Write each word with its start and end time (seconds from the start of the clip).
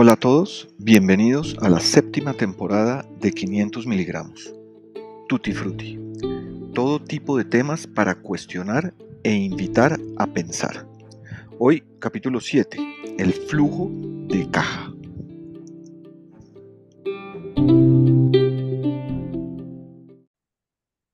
Hola 0.00 0.12
a 0.12 0.16
todos, 0.16 0.68
bienvenidos 0.78 1.56
a 1.60 1.68
la 1.68 1.80
séptima 1.80 2.32
temporada 2.32 3.04
de 3.18 3.32
500 3.32 3.84
miligramos. 3.84 4.54
Tutti 5.28 5.52
Frutti. 5.52 5.98
Todo 6.72 7.02
tipo 7.02 7.36
de 7.36 7.44
temas 7.44 7.88
para 7.88 8.14
cuestionar 8.14 8.94
e 9.24 9.32
invitar 9.32 9.98
a 10.16 10.28
pensar. 10.28 10.86
Hoy 11.58 11.82
capítulo 11.98 12.40
7, 12.40 12.78
el 13.18 13.32
flujo 13.32 13.90
de 14.28 14.48
caja. 14.52 14.94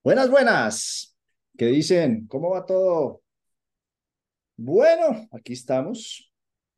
Buenas, 0.03 0.29
buenas. 0.29 1.17
¿Qué 1.57 1.69
dicen? 1.69 2.27
¿Cómo 2.27 2.51
va 2.51 2.67
todo? 2.67 3.23
Bueno, 4.59 5.27
aquí 5.33 5.55
estamos 5.55 6.31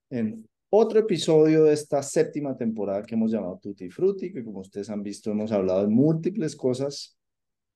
en 0.09 0.49
otro 0.71 1.01
episodio 1.01 1.65
de 1.65 1.73
esta 1.73 2.03
séptima 2.03 2.57
temporada 2.57 3.03
que 3.03 3.15
hemos 3.15 3.31
llamado 3.31 3.59
Tutti 3.63 3.89
Frutti, 3.91 4.33
que 4.33 4.45
como 4.45 4.61
ustedes 4.61 4.91
han 4.91 5.03
visto 5.03 5.31
hemos 5.31 5.53
hablado 5.53 5.83
de 5.83 5.89
múltiples 5.89 6.57
cosas 6.57 7.17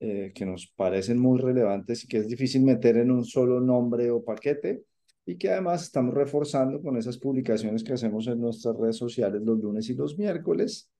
eh, 0.00 0.32
que 0.34 0.46
nos 0.46 0.66
parecen 0.66 1.18
muy 1.18 1.38
relevantes 1.38 2.04
y 2.04 2.08
que 2.08 2.18
es 2.18 2.28
difícil 2.28 2.62
meter 2.62 2.96
en 2.96 3.10
un 3.10 3.24
solo 3.24 3.60
nombre 3.60 4.10
o 4.10 4.24
paquete 4.24 4.84
y 5.26 5.36
que 5.36 5.50
además 5.50 5.82
estamos 5.82 6.14
reforzando 6.14 6.80
con 6.80 6.96
esas 6.96 7.18
publicaciones 7.18 7.84
que 7.84 7.92
hacemos 7.92 8.26
en 8.26 8.40
nuestras 8.40 8.76
redes 8.76 8.96
sociales 8.96 9.42
los 9.42 9.58
lunes 9.58 9.88
y 9.88 9.94
los 9.94 10.18
miércoles, 10.18 10.90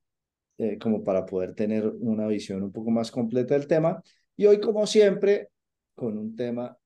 eh, 0.59 0.79
como 0.79 1.03
para 1.03 1.25
poder 1.27 1.55
tener 1.55 1.87
una 1.87 2.27
visión 2.27 2.63
un 2.63 2.71
poco 2.71 2.91
más 2.91 3.11
completa 3.11 3.55
del 3.55 3.67
tema. 3.67 4.03
Y 4.37 4.47
hoy, 4.47 4.61
como 4.61 4.87
siempre, 4.87 5.49
con 5.95 6.17
un 6.17 6.37
tema, 6.37 6.77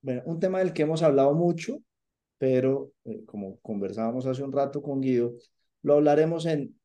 bueno, 0.00 0.22
un 0.26 0.40
tema 0.40 0.60
del 0.60 0.72
que 0.72 0.82
hemos 0.82 1.02
hablado 1.02 1.34
mucho, 1.34 1.82
pero 2.38 2.92
eh, 3.04 3.24
como 3.26 3.58
conversábamos 3.60 4.26
hace 4.26 4.42
un 4.42 4.52
rato 4.52 4.80
con 4.80 5.00
Guido, 5.00 5.34
lo 5.82 5.94
hablaremos 5.94 6.46
en 6.46 6.78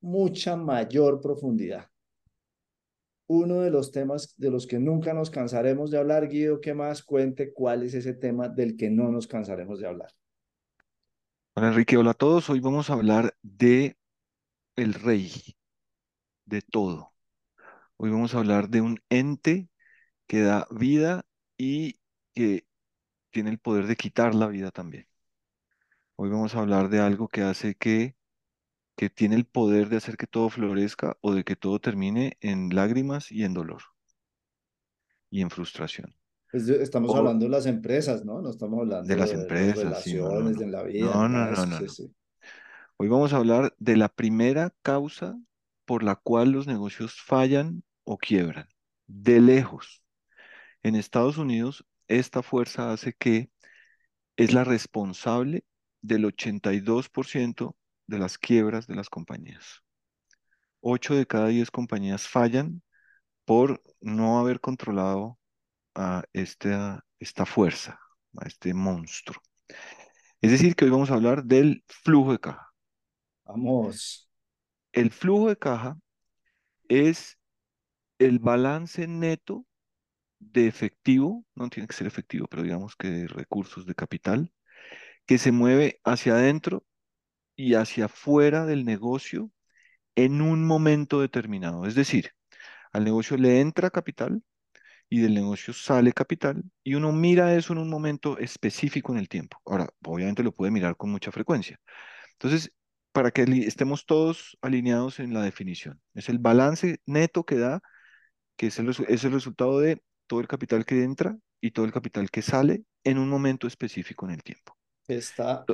mucha 0.00 0.56
mayor 0.56 1.20
profundidad. 1.20 1.88
Uno 3.28 3.62
de 3.62 3.70
los 3.70 3.90
temas 3.90 4.34
de 4.36 4.50
los 4.50 4.66
que 4.66 4.78
nunca 4.78 5.12
nos 5.12 5.30
cansaremos 5.30 5.90
de 5.90 5.98
hablar, 5.98 6.28
Guido, 6.28 6.60
¿qué 6.60 6.74
más 6.74 7.02
cuente 7.02 7.52
cuál 7.52 7.82
es 7.82 7.94
ese 7.94 8.14
tema 8.14 8.48
del 8.48 8.76
que 8.76 8.88
no 8.88 9.10
nos 9.10 9.26
cansaremos 9.26 9.80
de 9.80 9.88
hablar? 9.88 10.10
Hola 11.54 11.68
Enrique, 11.68 11.96
hola 11.96 12.10
a 12.10 12.14
todos. 12.14 12.48
Hoy 12.50 12.60
vamos 12.60 12.90
a 12.90 12.92
hablar 12.92 13.34
de 13.42 13.96
el 14.76 14.94
rey, 14.94 15.32
de 16.44 16.62
todo. 16.62 17.12
Hoy 17.96 18.10
vamos 18.10 18.34
a 18.34 18.38
hablar 18.38 18.68
de 18.68 18.82
un 18.82 18.98
ente 19.08 19.70
que 20.26 20.42
da 20.42 20.68
vida 20.70 21.24
y 21.56 21.98
que 22.34 22.66
tiene 23.36 23.50
el 23.50 23.58
poder 23.58 23.86
de 23.86 23.96
quitar 23.96 24.34
la 24.34 24.46
vida 24.46 24.70
también. 24.70 25.06
Hoy 26.16 26.30
vamos 26.30 26.54
a 26.54 26.60
hablar 26.60 26.88
de 26.88 27.00
algo 27.00 27.28
que 27.28 27.42
hace 27.42 27.74
que, 27.74 28.16
que 28.96 29.10
tiene 29.10 29.36
el 29.36 29.44
poder 29.44 29.90
de 29.90 29.98
hacer 29.98 30.16
que 30.16 30.26
todo 30.26 30.48
florezca 30.48 31.18
o 31.20 31.34
de 31.34 31.44
que 31.44 31.54
todo 31.54 31.78
termine 31.78 32.38
en 32.40 32.74
lágrimas 32.74 33.30
y 33.30 33.44
en 33.44 33.52
dolor 33.52 33.82
y 35.28 35.42
en 35.42 35.50
frustración. 35.50 36.14
Pues 36.50 36.66
estamos 36.66 37.14
hablando 37.14 37.44
de 37.44 37.50
las 37.50 37.66
empresas, 37.66 38.24
¿no? 38.24 38.40
No 38.40 38.48
estamos 38.48 38.80
hablando 38.80 39.06
de 39.06 39.16
las 39.16 39.32
empresas, 39.34 39.84
relaciones, 39.84 40.56
de 40.56 40.66
la 40.68 40.82
vida. 40.84 41.04
No, 41.04 41.28
no, 41.28 41.50
no, 41.50 41.66
no. 41.66 41.78
Hoy 42.96 43.08
vamos 43.08 43.34
a 43.34 43.36
hablar 43.36 43.74
de 43.76 43.98
la 43.98 44.08
primera 44.08 44.72
causa 44.80 45.38
por 45.84 46.02
la 46.02 46.16
cual 46.16 46.52
los 46.52 46.66
negocios 46.66 47.20
fallan 47.20 47.82
o 48.04 48.16
quiebran. 48.16 48.70
De 49.06 49.42
lejos. 49.42 50.02
En 50.82 50.94
Estados 50.94 51.36
Unidos, 51.36 51.84
esta 52.08 52.42
fuerza 52.42 52.92
hace 52.92 53.12
que 53.12 53.50
es 54.36 54.52
la 54.52 54.64
responsable 54.64 55.64
del 56.02 56.24
82% 56.24 57.76
de 58.06 58.18
las 58.18 58.38
quiebras 58.38 58.86
de 58.86 58.94
las 58.94 59.08
compañías. 59.08 59.82
8 60.80 61.14
de 61.14 61.26
cada 61.26 61.48
10 61.48 61.70
compañías 61.70 62.28
fallan 62.28 62.82
por 63.44 63.82
no 64.00 64.38
haber 64.38 64.60
controlado 64.60 65.38
a 65.94 66.24
esta, 66.32 67.04
esta 67.18 67.46
fuerza, 67.46 67.98
a 68.36 68.46
este 68.46 68.74
monstruo. 68.74 69.40
Es 70.40 70.50
decir, 70.50 70.76
que 70.76 70.84
hoy 70.84 70.90
vamos 70.90 71.10
a 71.10 71.14
hablar 71.14 71.44
del 71.44 71.82
flujo 71.88 72.32
de 72.32 72.38
caja. 72.38 72.72
Vamos. 73.44 74.30
El 74.92 75.10
flujo 75.10 75.48
de 75.48 75.56
caja 75.56 75.98
es 76.88 77.38
el 78.18 78.38
balance 78.38 79.06
neto 79.06 79.65
de 80.52 80.66
efectivo, 80.66 81.44
no 81.54 81.68
tiene 81.68 81.86
que 81.86 81.94
ser 81.94 82.06
efectivo, 82.06 82.46
pero 82.48 82.62
digamos 82.62 82.96
que 82.96 83.08
de 83.10 83.28
recursos 83.28 83.86
de 83.86 83.94
capital, 83.94 84.52
que 85.26 85.38
se 85.38 85.52
mueve 85.52 86.00
hacia 86.04 86.34
adentro 86.34 86.84
y 87.56 87.74
hacia 87.74 88.06
afuera 88.06 88.66
del 88.66 88.84
negocio 88.84 89.50
en 90.16 90.42
un 90.42 90.66
momento 90.66 91.20
determinado. 91.20 91.86
Es 91.86 91.94
decir, 91.94 92.32
al 92.92 93.04
negocio 93.04 93.36
le 93.36 93.60
entra 93.60 93.90
capital 93.90 94.42
y 95.08 95.20
del 95.20 95.34
negocio 95.34 95.74
sale 95.74 96.12
capital 96.12 96.64
y 96.82 96.94
uno 96.94 97.12
mira 97.12 97.54
eso 97.54 97.72
en 97.72 97.78
un 97.80 97.90
momento 97.90 98.38
específico 98.38 99.12
en 99.12 99.18
el 99.18 99.28
tiempo. 99.28 99.58
Ahora, 99.66 99.88
obviamente 100.04 100.42
lo 100.42 100.52
puede 100.54 100.72
mirar 100.72 100.96
con 100.96 101.10
mucha 101.10 101.32
frecuencia. 101.32 101.78
Entonces, 102.32 102.72
para 103.12 103.30
que 103.30 103.42
estemos 103.66 104.06
todos 104.06 104.58
alineados 104.62 105.20
en 105.20 105.34
la 105.34 105.42
definición, 105.42 106.00
es 106.14 106.28
el 106.28 106.38
balance 106.38 107.00
neto 107.06 107.44
que 107.44 107.56
da, 107.56 107.82
que 108.56 108.68
es 108.68 108.78
el, 108.78 108.90
es 108.90 109.24
el 109.24 109.32
resultado 109.32 109.80
de 109.80 110.02
todo 110.26 110.40
el 110.40 110.48
capital 110.48 110.84
que 110.84 111.02
entra 111.02 111.38
y 111.60 111.70
todo 111.70 111.86
el 111.86 111.92
capital 111.92 112.30
que 112.30 112.42
sale 112.42 112.84
en 113.04 113.18
un 113.18 113.28
momento 113.28 113.66
específico 113.66 114.26
en 114.26 114.32
el 114.32 114.42
tiempo. 114.42 114.76
Que 115.06 115.16
está, 115.16 115.64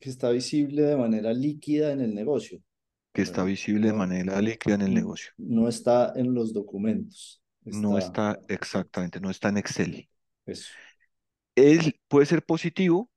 que 0.00 0.10
está 0.10 0.30
visible 0.30 0.82
de 0.82 0.96
manera 0.96 1.32
líquida 1.32 1.92
en 1.92 2.00
el 2.00 2.14
negocio. 2.14 2.60
Que 3.12 3.22
está 3.22 3.44
visible 3.44 3.88
de 3.88 3.92
manera 3.92 4.40
líquida 4.40 4.74
en 4.74 4.82
el 4.82 4.94
negocio. 4.94 5.32
No 5.36 5.68
está 5.68 6.12
en 6.16 6.32
los 6.34 6.52
documentos. 6.52 7.42
No 7.64 7.98
está 7.98 8.40
exactamente, 8.48 9.20
no 9.20 9.30
está 9.30 9.50
en 9.50 9.58
Excel. 9.58 10.08
Eso. 10.46 10.72
Él 11.54 12.00
puede 12.08 12.26
ser 12.26 12.42
positivo 12.44 13.10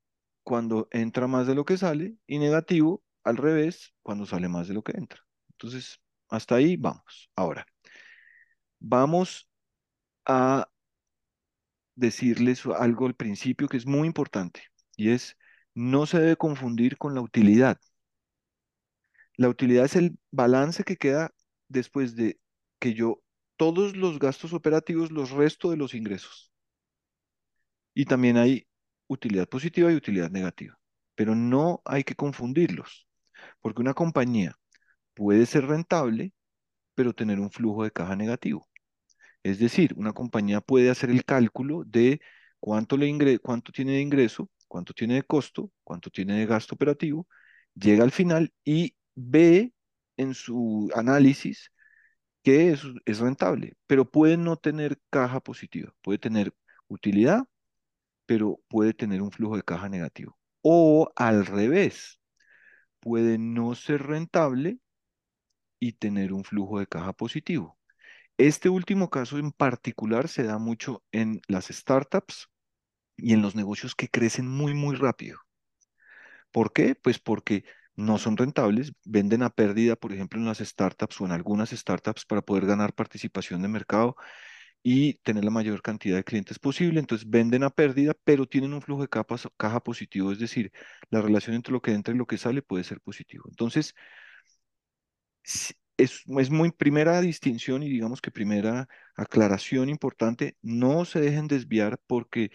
cuando 0.44 0.88
entra 0.92 1.26
más 1.26 1.46
de 1.46 1.54
lo 1.54 1.64
que 1.64 1.76
sale 1.76 2.16
y 2.26 2.38
negativo 2.38 3.02
al 3.24 3.36
revés 3.36 3.94
cuando 4.02 4.26
sale 4.26 4.48
más 4.48 4.68
de 4.68 4.74
lo 4.74 4.82
que 4.82 4.92
entra. 4.92 5.20
Entonces, 5.50 6.00
hasta 6.28 6.54
ahí 6.54 6.76
vamos. 6.76 7.30
Ahora, 7.34 7.66
vamos 8.78 9.45
a 10.26 10.68
decirles 11.94 12.64
algo 12.66 13.06
al 13.06 13.14
principio 13.14 13.68
que 13.68 13.76
es 13.76 13.86
muy 13.86 14.06
importante 14.06 14.62
y 14.96 15.10
es 15.10 15.36
no 15.74 16.06
se 16.06 16.18
debe 16.20 16.36
confundir 16.36 16.96
con 16.98 17.14
la 17.14 17.20
utilidad. 17.20 17.78
La 19.36 19.48
utilidad 19.48 19.84
es 19.84 19.96
el 19.96 20.18
balance 20.30 20.84
que 20.84 20.96
queda 20.96 21.30
después 21.68 22.16
de 22.16 22.38
que 22.78 22.94
yo 22.94 23.22
todos 23.56 23.96
los 23.96 24.18
gastos 24.18 24.52
operativos 24.52 25.10
los 25.10 25.30
resto 25.30 25.70
de 25.70 25.76
los 25.76 25.94
ingresos. 25.94 26.52
Y 27.94 28.04
también 28.04 28.36
hay 28.36 28.66
utilidad 29.08 29.48
positiva 29.48 29.90
y 29.92 29.96
utilidad 29.96 30.30
negativa, 30.30 30.78
pero 31.14 31.34
no 31.34 31.82
hay 31.84 32.04
que 32.04 32.14
confundirlos, 32.14 33.08
porque 33.60 33.80
una 33.82 33.94
compañía 33.94 34.54
puede 35.14 35.46
ser 35.46 35.66
rentable, 35.66 36.32
pero 36.94 37.14
tener 37.14 37.40
un 37.40 37.50
flujo 37.50 37.84
de 37.84 37.92
caja 37.92 38.16
negativo. 38.16 38.68
Es 39.46 39.60
decir, 39.60 39.94
una 39.96 40.12
compañía 40.12 40.60
puede 40.60 40.90
hacer 40.90 41.08
el 41.10 41.24
cálculo 41.24 41.84
de 41.84 42.20
cuánto, 42.58 42.96
tiene 43.72 43.92
de 43.92 44.00
ingreso, 44.00 44.50
cuánto 44.66 44.92
tiene 44.92 45.14
de 45.14 45.22
costo, 45.22 45.70
cuánto 45.84 46.10
tiene 46.10 46.34
de 46.38 46.46
gasto 46.46 46.74
operativo, 46.74 47.28
llega 47.74 48.02
al 48.02 48.10
final 48.10 48.52
y 48.64 48.96
ve 49.14 49.72
en 50.16 50.34
su 50.34 50.90
análisis 50.96 51.70
que 52.42 52.72
es 52.72 53.18
rentable, 53.20 53.74
pero 53.86 54.10
puede 54.10 54.36
no 54.36 54.56
tener 54.56 54.98
caja 55.10 55.38
positiva, 55.40 55.94
puede 56.02 56.18
tener 56.18 56.52
utilidad, 56.88 57.44
pero 58.26 58.60
puede 58.68 58.94
tener 58.94 59.22
un 59.22 59.32
flujo 59.32 59.56
de 59.56 59.62
caja 59.62 59.88
negativo. 59.88 60.36
O 60.62 61.12
al 61.16 61.46
revés, 61.46 62.20
puede 63.00 63.38
no 63.38 63.76
ser 63.76 64.02
rentable 64.08 64.80
y 65.80 65.92
tener 65.92 66.32
un 66.32 66.44
flujo 66.44 66.80
de 66.80 66.88
caja 66.88 67.12
positivo. 67.12 67.78
Este 68.38 68.70
último 68.70 69.10
caso 69.10 69.36
en 69.36 69.52
particular 69.52 70.28
se 70.28 70.42
da 70.44 70.56
mucho 70.58 71.02
en 71.12 71.42
las 71.48 71.66
startups 71.66 72.48
y 73.16 73.34
en 73.34 73.42
los 73.42 73.56
negocios 73.56 73.94
que 73.94 74.08
crecen 74.08 74.48
muy, 74.48 74.74
muy 74.74 74.96
rápido. 74.96 75.38
¿Por 76.50 76.72
qué? 76.72 76.94
Pues 76.94 77.18
porque 77.18 77.64
no 77.96 78.18
son 78.18 78.36
rentables, 78.36 78.92
venden 79.04 79.42
a 79.42 79.50
pérdida, 79.50 79.96
por 79.96 80.12
ejemplo, 80.12 80.38
en 80.38 80.46
las 80.46 80.58
startups 80.58 81.20
o 81.20 81.26
en 81.26 81.32
algunas 81.32 81.70
startups 81.70 82.24
para 82.26 82.42
poder 82.42 82.66
ganar 82.66 82.94
participación 82.94 83.62
de 83.62 83.68
mercado 83.68 84.16
y 84.82 85.14
tener 85.16 85.44
la 85.44 85.50
mayor 85.52 85.82
cantidad 85.82 86.16
de 86.16 86.24
clientes 86.24 86.58
posible. 86.58 87.00
Entonces 87.00 87.28
venden 87.30 87.64
a 87.64 87.70
pérdida, 87.70 88.14
pero 88.24 88.46
tienen 88.46 88.74
un 88.74 88.82
flujo 88.82 89.02
de 89.02 89.08
caja 89.56 89.80
positivo, 89.82 90.32
es 90.32 90.38
decir, 90.40 90.72
la 91.10 91.22
relación 91.22 91.56
entre 91.56 91.72
lo 91.72 91.82
que 91.82 91.92
entra 91.92 92.14
y 92.14 92.18
lo 92.18 92.26
que 92.26 92.38
sale 92.38 92.62
puede 92.62 92.84
ser 92.84 93.00
positivo. 93.00 93.44
Entonces, 93.50 93.94
es, 95.96 96.22
es, 96.26 96.50
muy 96.50 96.72
primera 96.72 97.20
distinción 97.20 97.82
y 97.82 97.88
digamos 97.88 98.20
que 98.20 98.30
primera 98.30 98.88
aclaración 99.16 99.88
importante, 99.88 100.56
no 100.62 101.04
se 101.04 101.20
dejen 101.20 101.48
desviar 101.48 101.98
porque 102.06 102.50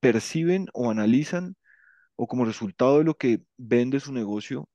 perciben 0.00 0.66
o 0.72 0.90
analizan 0.90 1.56
o 2.16 2.26
como 2.26 2.44
resultado 2.44 2.98
de 2.98 3.04
lo 3.04 3.14
que 3.14 3.42
vende 3.56 4.00
su 4.00 4.12
negocio 4.12 4.68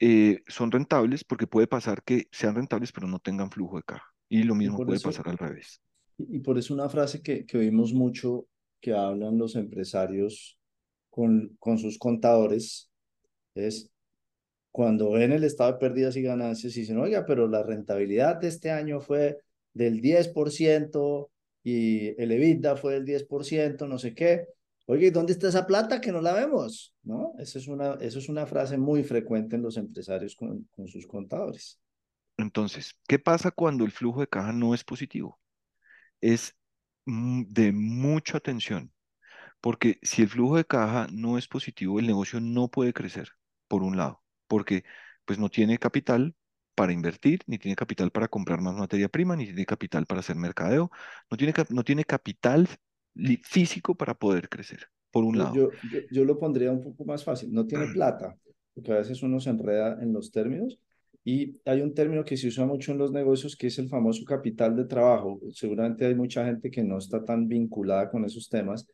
eh, 0.00 0.42
son 0.46 0.70
rentables 0.70 1.24
porque 1.24 1.46
puede 1.46 1.66
pasar 1.66 2.02
que 2.02 2.28
sean 2.30 2.54
rentables 2.54 2.92
pero 2.92 3.08
no 3.08 3.18
tengan 3.18 3.50
flujo 3.50 3.76
de 3.76 3.82
caja. 3.82 4.06
Y 4.28 4.42
lo 4.44 4.54
mismo 4.54 4.76
puede 4.76 4.96
eso, 4.96 5.08
pasar 5.08 5.28
al 5.28 5.38
revés. 5.38 5.80
y 6.18 6.36
y 6.36 6.40
por 6.40 6.58
eso 6.58 6.74
una 6.74 6.88
frase 6.88 7.22
que, 7.22 7.46
que 7.46 7.58
oímos 7.58 7.92
mucho 7.92 8.46
que 8.80 8.92
hablan 8.92 9.38
los 9.38 9.56
empresarios 9.56 10.58
con, 11.10 11.56
con 11.58 11.78
sus 11.78 11.98
contadores 11.98 12.90
es 13.54 13.90
cuando 14.70 15.10
ven 15.12 15.32
el 15.32 15.44
estado 15.44 15.72
de 15.72 15.78
pérdidas 15.78 16.16
y 16.16 16.22
ganancias 16.22 16.76
y 16.76 16.80
dicen, 16.80 16.98
oiga, 16.98 17.24
pero 17.26 17.48
la 17.48 17.62
rentabilidad 17.62 18.36
de 18.36 18.48
este 18.48 18.70
año 18.70 19.00
fue 19.00 19.38
del 19.72 20.00
10% 20.00 21.30
y 21.62 22.20
el 22.20 22.32
EBITDA 22.32 22.76
fue 22.76 22.94
del 22.94 23.04
10%, 23.04 23.86
no 23.86 23.98
sé 23.98 24.14
qué. 24.14 24.46
Oiga, 24.86 25.06
¿y 25.06 25.10
dónde 25.10 25.32
está 25.32 25.48
esa 25.48 25.66
plata 25.66 26.00
que 26.00 26.12
no 26.12 26.20
la 26.20 26.32
vemos? 26.32 26.94
¿No? 27.02 27.34
Esa 27.38 27.58
es 27.58 27.68
una, 27.68 27.94
eso 28.00 28.18
es 28.18 28.28
una 28.28 28.46
frase 28.46 28.78
muy 28.78 29.04
frecuente 29.04 29.56
en 29.56 29.62
los 29.62 29.76
empresarios 29.76 30.34
con, 30.34 30.66
con 30.70 30.88
sus 30.88 31.06
contadores. 31.06 31.78
Entonces, 32.38 32.94
¿qué 33.06 33.18
pasa 33.18 33.50
cuando 33.50 33.84
el 33.84 33.90
flujo 33.90 34.20
de 34.20 34.28
caja 34.28 34.52
no 34.52 34.74
es 34.74 34.84
positivo? 34.84 35.38
Es 36.20 36.54
de 37.04 37.72
mucha 37.72 38.38
atención, 38.38 38.92
porque 39.60 39.98
si 40.02 40.22
el 40.22 40.28
flujo 40.28 40.56
de 40.56 40.64
caja 40.64 41.08
no 41.10 41.38
es 41.38 41.48
positivo, 41.48 41.98
el 41.98 42.06
negocio 42.06 42.40
no 42.40 42.68
puede 42.68 42.92
crecer, 42.92 43.30
por 43.66 43.82
un 43.82 43.96
lado, 43.96 44.22
porque 44.48 44.84
pues 45.24 45.38
no 45.38 45.48
tiene 45.48 45.78
capital 45.78 46.34
para 46.74 46.92
invertir, 46.92 47.40
ni 47.46 47.58
tiene 47.58 47.76
capital 47.76 48.10
para 48.10 48.28
comprar 48.28 48.60
más 48.60 48.74
materia 48.74 49.08
prima, 49.08 49.36
ni 49.36 49.46
tiene 49.46 49.66
capital 49.66 50.06
para 50.06 50.20
hacer 50.20 50.36
mercadeo, 50.36 50.90
no 51.30 51.36
tiene, 51.36 51.52
no 51.70 51.84
tiene 51.84 52.04
capital 52.04 52.68
físico 53.42 53.96
para 53.96 54.14
poder 54.14 54.48
crecer, 54.48 54.86
por 55.10 55.24
un 55.24 55.38
lado. 55.38 55.54
yo, 55.54 55.70
yo, 55.92 56.00
yo 56.10 56.24
lo 56.24 56.38
pondría 56.38 56.70
un 56.70 56.80
poco 56.80 57.04
más 57.04 57.24
fácil. 57.24 57.52
No 57.52 57.66
tiene 57.66 57.86
plata, 57.94 58.36
porque 58.74 58.92
a 58.92 58.98
veces 58.98 59.22
uno 59.22 59.40
se 59.40 59.50
enreda 59.50 59.98
en 60.00 60.12
los 60.12 60.30
términos. 60.30 60.78
Y 61.24 61.60
hay 61.66 61.82
un 61.82 61.92
término 61.92 62.24
que 62.24 62.36
se 62.36 62.46
usa 62.46 62.64
mucho 62.64 62.92
en 62.92 62.98
los 62.98 63.12
negocios 63.12 63.56
que 63.56 63.66
es 63.66 63.78
el 63.78 63.88
famoso 63.88 64.24
capital 64.24 64.74
de 64.76 64.84
trabajo. 64.86 65.40
Seguramente 65.52 66.06
hay 66.06 66.14
mucha 66.14 66.44
gente 66.46 66.70
que 66.70 66.82
no 66.82 66.98
está 66.98 67.24
tan 67.24 67.48
vinculada 67.48 68.08
con 68.10 68.24
esos 68.24 68.48
temas. 68.48 68.86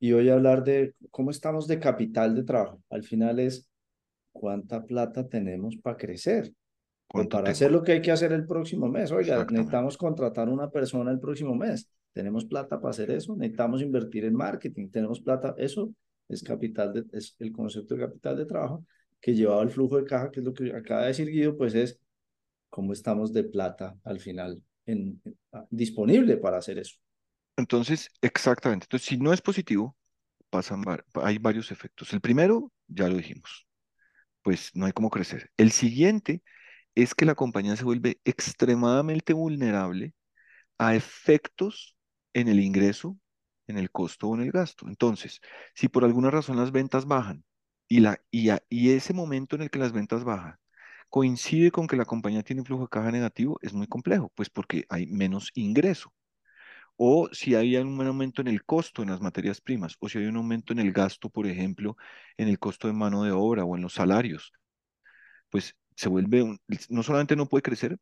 Y 0.00 0.12
voy 0.12 0.28
a 0.30 0.34
hablar 0.34 0.64
de 0.64 0.94
cómo 1.10 1.30
estamos 1.30 1.66
de 1.66 1.78
capital 1.78 2.34
de 2.34 2.44
trabajo. 2.44 2.80
Al 2.88 3.02
final 3.02 3.40
es 3.40 3.68
cuánta 4.32 4.84
plata 4.84 5.28
tenemos 5.28 5.76
para 5.76 5.96
crecer 5.96 6.52
o 7.08 7.18
¿Cuánto 7.18 7.38
para 7.38 7.50
hacer 7.50 7.70
lo 7.70 7.82
que 7.82 7.92
hay 7.92 8.02
que 8.02 8.10
hacer 8.10 8.32
el 8.32 8.46
próximo 8.46 8.88
mes. 8.88 9.12
Oiga, 9.12 9.46
necesitamos 9.50 9.96
contratar 9.96 10.48
una 10.48 10.70
persona 10.70 11.10
el 11.10 11.20
próximo 11.20 11.54
mes. 11.54 11.88
Tenemos 12.12 12.44
plata 12.44 12.80
para 12.80 12.90
hacer 12.90 13.10
eso, 13.10 13.36
necesitamos 13.36 13.82
invertir 13.82 14.24
en 14.24 14.34
marketing, 14.34 14.90
tenemos 14.90 15.20
plata, 15.20 15.54
eso 15.56 15.92
es 16.28 16.42
capital, 16.42 16.92
de, 16.92 17.04
es 17.12 17.36
el 17.38 17.52
concepto 17.52 17.94
de 17.94 18.02
capital 18.02 18.36
de 18.36 18.46
trabajo 18.46 18.84
que 19.20 19.34
llevado 19.34 19.60
al 19.60 19.70
flujo 19.70 19.96
de 19.98 20.04
caja, 20.04 20.30
que 20.30 20.40
es 20.40 20.44
lo 20.44 20.52
que 20.52 20.74
acaba 20.74 21.02
de 21.02 21.08
decir 21.08 21.28
Guido, 21.28 21.56
pues 21.56 21.74
es 21.74 21.98
cómo 22.68 22.92
estamos 22.92 23.32
de 23.32 23.44
plata 23.44 23.96
al 24.04 24.18
final 24.18 24.60
en, 24.84 25.22
en, 25.24 25.34
disponible 25.70 26.36
para 26.38 26.58
hacer 26.58 26.78
eso. 26.78 26.96
Entonces, 27.56 28.10
exactamente. 28.20 28.86
Entonces, 28.86 29.08
si 29.08 29.18
no 29.18 29.32
es 29.32 29.40
positivo, 29.40 29.96
pasan, 30.50 30.82
hay 31.14 31.38
varios 31.38 31.70
efectos. 31.70 32.12
El 32.12 32.20
primero, 32.20 32.72
ya 32.88 33.08
lo 33.08 33.16
dijimos, 33.16 33.66
pues 34.42 34.70
no 34.74 34.86
hay 34.86 34.92
cómo 34.92 35.10
crecer. 35.10 35.50
El 35.56 35.72
siguiente 35.72 36.42
es 36.94 37.14
que 37.14 37.24
la 37.26 37.34
compañía 37.34 37.76
se 37.76 37.84
vuelve 37.84 38.20
extremadamente 38.24 39.32
vulnerable 39.32 40.14
a 40.78 40.94
efectos 40.94 41.96
en 42.34 42.48
el 42.48 42.60
ingreso, 42.60 43.18
en 43.66 43.78
el 43.78 43.90
costo 43.90 44.28
o 44.28 44.34
en 44.36 44.42
el 44.42 44.52
gasto. 44.52 44.88
Entonces, 44.88 45.40
si 45.74 45.88
por 45.88 46.04
alguna 46.04 46.30
razón 46.30 46.56
las 46.56 46.72
ventas 46.72 47.06
bajan 47.06 47.44
y, 47.88 48.00
la, 48.00 48.22
y, 48.30 48.90
ese 48.90 49.14
momento 49.14 49.56
en 49.56 49.62
el 49.62 49.70
que 49.70 49.78
las 49.78 49.92
ventas 49.92 50.24
bajan 50.24 50.56
coincide 51.10 51.70
con 51.70 51.86
que 51.86 51.96
la 51.96 52.06
compañía 52.06 52.42
tiene 52.42 52.62
un 52.62 52.66
flujo 52.66 52.84
de 52.84 52.88
caja 52.88 53.10
negativo, 53.12 53.58
es 53.62 53.74
muy 53.74 53.86
complejo, 53.86 54.32
pues 54.34 54.50
porque 54.50 54.86
hay 54.88 55.06
menos 55.06 55.50
ingreso. 55.54 56.12
O 57.04 57.28
si 57.32 57.56
hay 57.56 57.76
un 57.78 58.00
aumento 58.06 58.42
en 58.42 58.46
el 58.46 58.64
costo 58.64 59.02
en 59.02 59.10
las 59.10 59.20
materias 59.20 59.60
primas, 59.60 59.96
o 59.98 60.08
si 60.08 60.18
hay 60.18 60.26
un 60.26 60.36
aumento 60.36 60.72
en 60.72 60.78
el 60.78 60.92
gasto, 60.92 61.30
por 61.30 61.48
ejemplo, 61.48 61.96
en 62.36 62.46
el 62.46 62.60
costo 62.60 62.86
de 62.86 62.94
mano 62.94 63.24
de 63.24 63.32
obra 63.32 63.64
o 63.64 63.74
en 63.74 63.82
los 63.82 63.94
salarios, 63.94 64.52
pues 65.50 65.74
se 65.96 66.08
vuelve, 66.08 66.58
no 66.90 67.02
solamente 67.02 67.34
no 67.34 67.48
puede 67.48 67.62
crecer, 67.62 67.98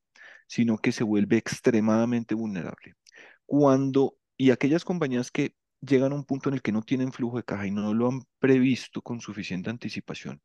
sino 0.47 0.77
que 0.77 0.93
se 0.93 1.03
vuelve 1.03 1.39
extremadamente 1.39 2.35
vulnerable. 2.35 2.93
Cuando, 3.47 4.19
y 4.37 4.51
aquellas 4.51 4.85
compañías 4.85 5.31
que 5.31 5.55
llegan 5.81 6.13
a 6.13 6.17
un 6.17 6.27
punto 6.27 6.51
en 6.51 6.57
el 6.57 6.63
que 6.63 6.73
no 6.73 6.83
tienen 6.83 7.11
flujo 7.11 7.39
de 7.39 7.45
caja 7.45 7.67
y 7.67 7.71
no 7.71 7.95
lo 7.95 8.07
han 8.07 8.21
previsto 8.39 9.01
con 9.01 9.23
suficiente 9.23 9.71
anticipación 9.71 10.43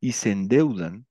y 0.00 0.10
se 0.10 0.32
endeudan, 0.32 1.06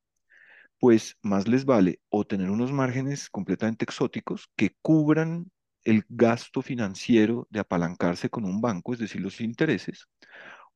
pues 0.78 1.18
más 1.22 1.48
les 1.48 1.64
vale 1.64 2.02
o 2.10 2.26
tener 2.26 2.50
unos 2.50 2.74
márgenes 2.74 3.30
completamente 3.30 3.86
exóticos 3.86 4.52
que 4.58 4.76
cubran 4.82 5.50
el 5.84 6.06
gasto 6.10 6.62
financiero 6.62 7.48
de 7.50 7.60
apalancarse 7.62 8.30
con 8.30 8.46
un 8.46 8.62
banco, 8.62 8.94
es 8.94 9.00
decir, 9.00 9.22
los 9.22 9.42
intereses, 9.42 10.08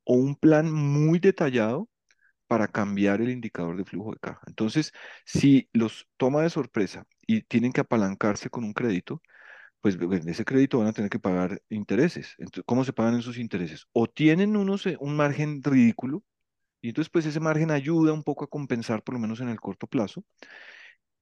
o 0.04 0.16
un 0.16 0.36
plan 0.36 0.72
muy 0.72 1.20
detallado 1.20 1.90
para 2.48 2.68
cambiar 2.68 3.22
el 3.22 3.32
indicador 3.32 3.78
de 3.78 3.86
flujo 3.86 4.12
de 4.14 4.20
caja. 4.20 4.42
Entonces, 4.48 4.92
si 5.26 5.70
los 5.74 6.08
toma 6.18 6.44
de 6.44 6.50
sorpresa 6.50 7.06
y 7.28 7.42
tienen 7.44 7.74
que 7.74 7.82
apalancarse 7.82 8.50
con 8.50 8.64
un 8.64 8.74
crédito, 8.74 9.22
pues 9.82 10.00
de 10.00 10.32
ese 10.32 10.46
crédito 10.46 10.80
van 10.80 10.88
a 10.88 10.94
tener 10.94 11.10
que 11.12 11.20
pagar 11.20 11.62
intereses. 11.70 12.36
¿cómo 12.66 12.84
se 12.84 12.94
pagan 12.94 13.20
esos 13.20 13.38
intereses? 13.38 13.86
O 13.94 14.08
tienen 14.08 14.58
unos, 14.58 14.86
eh, 14.88 14.98
un 15.00 15.16
margen 15.16 15.62
ridículo, 15.64 16.24
y 16.82 16.90
entonces 16.90 17.12
pues 17.12 17.26
ese 17.26 17.40
margen 17.40 17.72
ayuda 17.72 18.14
un 18.14 18.24
poco 18.24 18.46
a 18.46 18.50
compensar, 18.50 19.04
por 19.04 19.16
lo 19.16 19.20
menos 19.20 19.42
en 19.42 19.50
el 19.50 19.60
corto 19.60 19.88
plazo, 19.88 20.24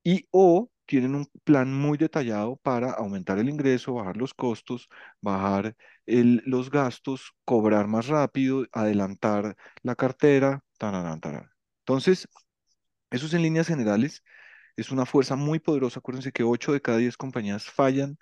y 0.03 0.27
o 0.31 0.69
tienen 0.85 1.15
un 1.15 1.27
plan 1.44 1.73
muy 1.73 1.97
detallado 1.97 2.57
para 2.57 2.91
aumentar 2.91 3.39
el 3.39 3.50
ingreso, 3.50 3.94
bajar 3.95 4.17
los 4.17 4.33
costos, 4.33 4.89
bajar 5.21 5.75
el- 6.05 6.41
los 6.45 6.69
gastos, 6.69 7.33
cobrar 7.45 7.88
más 7.88 8.07
rápido, 8.07 8.65
adelantar 8.71 9.55
la 9.81 9.95
cartera, 9.95 10.61
tararán, 10.77 11.19
tararán. 11.21 11.51
Entonces, 11.79 12.27
eso 13.11 13.25
es 13.27 13.33
en 13.33 13.41
líneas 13.44 13.67
generales, 13.67 14.23
es 14.77 14.91
una 14.91 15.05
fuerza 15.07 15.35
muy 15.38 15.59
poderosa. 15.59 16.00
Acuérdense 16.00 16.31
que 16.31 16.44
8 16.44 16.73
de 16.73 16.81
cada 16.81 17.00
10 17.00 17.17
compañías 17.17 17.65
fallan, 17.65 18.17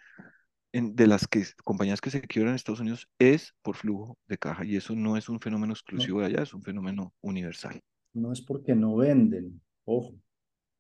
en- 0.74 0.96
de 0.96 1.08
las 1.08 1.28
que, 1.28 1.46
compañías 1.64 2.02
que 2.02 2.12
se 2.12 2.22
quiebran 2.22 2.52
en 2.54 2.56
Estados 2.58 2.82
Unidos 2.82 3.10
es 3.20 3.56
por 3.62 3.76
flujo 3.78 4.18
de 4.28 4.38
caja 4.38 4.66
y 4.66 4.76
eso 4.78 4.96
no 4.96 5.18
es 5.18 5.30
un 5.30 5.40
fenómeno 5.40 5.74
No, 5.96 6.06
exclusivo 6.06 6.20
de 6.22 6.28
allá, 6.28 6.44
es 6.44 6.54
un 6.54 6.64
fenómeno 6.64 7.14
universal. 7.22 7.82
no 8.14 8.32
es 8.32 8.42
porque 8.42 8.74
no 8.76 8.96
venden, 8.96 9.62
ojo, 9.86 10.14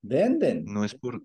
venden, 0.02 0.66
No 0.66 0.84
es 0.86 0.96
por... 0.96 1.24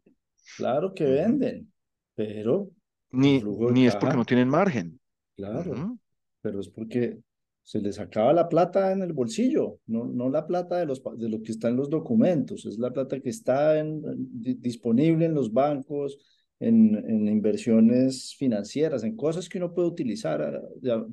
claro 0.57 0.95
que 0.95 1.05
venden, 1.05 1.73
pero 2.15 2.71
Ni, 3.13 3.43
ni 3.43 3.87
es 3.87 3.97
porque 3.97 4.17
no 4.17 4.25
tienen 4.25 4.49
margen. 4.49 5.01
Claro, 5.37 5.99
pero 6.41 6.61
es 6.61 6.69
porque 6.69 7.19
se 7.63 7.81
les 7.81 7.99
acaba 7.99 8.33
la 8.33 8.49
plata 8.49 8.93
en 8.93 9.03
el 9.03 9.13
bolsillo, 9.13 9.81
no, 9.87 10.05
no 10.07 10.31
la 10.31 10.47
plata 10.47 10.79
de, 10.79 10.87
los, 10.87 11.03
de 11.17 11.29
lo 11.29 11.43
que 11.43 11.51
está 11.53 11.69
en 11.69 11.77
los 11.77 11.91
documentos, 11.91 12.65
es 12.65 12.79
la 12.79 12.93
plata 12.93 13.21
que 13.21 13.29
está 13.31 13.79
en- 13.79 14.03
en- 14.05 14.41
di- 14.41 14.55
disponible 14.55 15.27
en 15.27 15.35
los 15.35 15.53
bancos, 15.53 16.17
en, 16.61 16.95
en 16.97 17.29
inversiones 17.29 18.35
financieras, 18.39 19.03
en 19.05 19.17
cosas 19.17 19.49
que 19.49 19.59
uno 19.59 19.75
puede 19.75 19.89
utilizar, 19.89 20.41
a- 20.43 20.63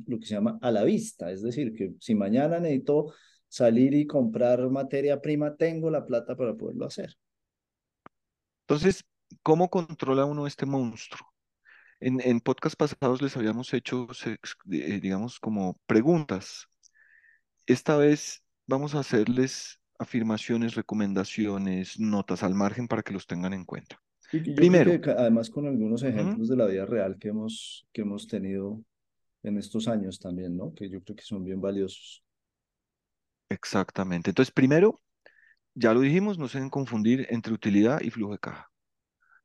lo 0.06 0.20
que 0.20 0.26
se 0.28 0.36
llama 0.36 0.58
a 0.62 0.72
la 0.72 0.84
vista, 0.84 1.32
es 1.32 1.42
decir, 1.42 1.74
que 1.74 1.94
si 2.00 2.14
mañana 2.16 2.60
necesito 2.60 3.14
salir 3.50 3.94
y 3.96 4.06
comprar 4.08 4.70
materia 4.70 5.20
prima, 5.22 5.56
tengo 5.56 5.90
la 5.90 6.06
plata 6.06 6.36
para 6.38 6.56
poderlo 6.56 6.86
hacer. 6.86 7.16
Entonces, 8.74 9.06
¿cómo 9.44 9.70
controla 9.70 10.26
uno 10.26 10.48
este 10.48 10.66
monstruo? 10.66 11.32
En, 12.00 12.22
en 12.22 12.42
podcast 12.42 12.76
pasados 12.78 13.22
les 13.22 13.38
habíamos 13.38 13.74
hecho, 13.74 14.08
eh, 14.72 15.00
digamos, 15.02 15.40
como 15.40 15.80
preguntas. 15.88 16.68
Esta 17.66 17.98
vez 17.98 18.44
vamos 18.68 18.96
a 18.96 19.00
hacerles 19.00 19.80
afirmaciones, 20.00 20.76
recomendaciones, 20.76 22.00
notas 22.00 22.44
al 22.44 22.56
margen 22.56 22.88
para 22.88 23.04
que 23.04 23.14
los 23.14 23.28
tengan 23.28 23.54
en 23.54 23.66
cuenta. 23.66 24.02
Y 24.32 24.44
que 24.44 24.82
que 24.82 24.82
Primero, 24.82 25.00
ca- 25.00 25.14
además 25.18 25.50
con 25.50 25.66
algunos 25.68 26.04
ejemplos 26.04 26.50
de 26.50 26.58
la 26.58 26.66
vida 26.66 26.86
real 26.86 27.18
que 27.20 27.30
hemos, 27.30 27.88
que 27.94 28.02
hemos 28.02 28.28
tenido 28.28 28.84
en 29.44 29.58
estos 29.58 29.88
años 29.90 30.20
también, 30.20 30.58
¿no? 30.58 30.74
Que 30.76 30.90
yo 30.90 31.04
creo 31.04 31.16
que 31.18 31.24
son 31.24 31.44
bien 31.46 31.62
valiosos. 31.62 32.24
exactamente. 33.50 34.30
Entonces, 34.32 34.52
primero, 34.52 35.02
ya 35.76 35.94
lo 35.94 36.02
dijimos, 36.02 36.38
no 36.40 36.48
se 36.48 36.58
deben 36.60 36.70
confundir 36.70 37.28
entre 37.30 37.54
utilidad 37.54 38.02
y 38.02 38.10
flujo 38.12 38.34
de 38.34 38.40
caja. 38.40 38.70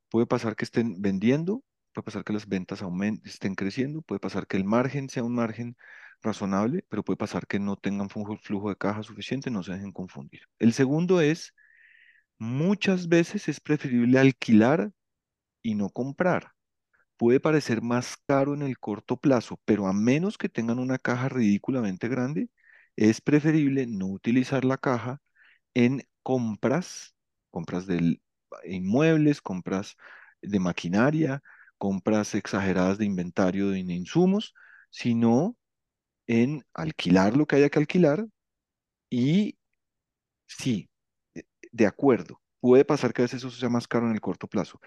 Puede 0.09 0.27
pasar 0.27 0.55
que 0.55 0.65
estén 0.65 1.01
vendiendo, 1.01 1.63
puede 1.93 2.05
pasar 2.05 2.23
que 2.23 2.33
las 2.33 2.47
ventas 2.47 2.81
aumen- 2.83 3.21
estén 3.25 3.55
creciendo, 3.55 4.01
puede 4.01 4.19
pasar 4.19 4.47
que 4.47 4.57
el 4.57 4.65
margen 4.65 5.09
sea 5.09 5.23
un 5.23 5.35
margen 5.35 5.77
razonable, 6.21 6.85
pero 6.89 7.03
puede 7.03 7.17
pasar 7.17 7.47
que 7.47 7.59
no 7.59 7.77
tengan 7.77 8.09
flujo, 8.09 8.37
flujo 8.37 8.69
de 8.69 8.77
caja 8.77 9.03
suficiente, 9.03 9.51
no 9.51 9.63
se 9.63 9.73
dejen 9.73 9.91
confundir. 9.93 10.41
El 10.59 10.73
segundo 10.73 11.21
es, 11.21 11.53
muchas 12.37 13.07
veces 13.09 13.47
es 13.49 13.59
preferible 13.59 14.19
alquilar 14.19 14.91
y 15.63 15.75
no 15.75 15.89
comprar. 15.89 16.53
Puede 17.17 17.39
parecer 17.39 17.81
más 17.83 18.17
caro 18.27 18.53
en 18.55 18.63
el 18.63 18.79
corto 18.79 19.17
plazo, 19.17 19.59
pero 19.65 19.87
a 19.87 19.93
menos 19.93 20.37
que 20.37 20.49
tengan 20.49 20.79
una 20.79 20.99
caja 20.99 21.29
ridículamente 21.29 22.07
grande, 22.09 22.49
es 22.97 23.21
preferible 23.21 23.87
no 23.87 24.07
utilizar 24.07 24.65
la 24.65 24.77
caja 24.77 25.21
en 25.75 26.07
compras 26.23 27.15
compras 27.51 27.87
de 27.87 28.21
inmuebles, 28.65 29.41
compras 29.41 29.95
de 30.41 30.59
maquinaria, 30.59 31.41
compras 31.77 32.35
exageradas 32.35 32.97
de 32.97 33.05
inventario 33.05 33.69
de 33.71 33.79
insumos, 33.79 34.53
sino 34.91 35.57
en 36.27 36.63
alquilar 36.73 37.37
lo 37.37 37.47
que 37.47 37.57
haya 37.57 37.69
que 37.69 37.79
alquilar 37.79 38.25
y 39.09 39.57
sí, 40.47 40.89
de 41.33 41.45
de 41.71 41.85
acuerdo, 41.87 42.41
puede 42.61 42.85
pasar 42.85 43.13
que 43.13 43.21
a 43.21 43.25
veces 43.25 43.39
eso 43.39 43.51
sea 43.51 43.69
más 43.69 43.87
caro 43.87 44.07
en 44.07 44.13
el 44.13 44.21
corto 44.21 44.47
plazo, 44.47 44.79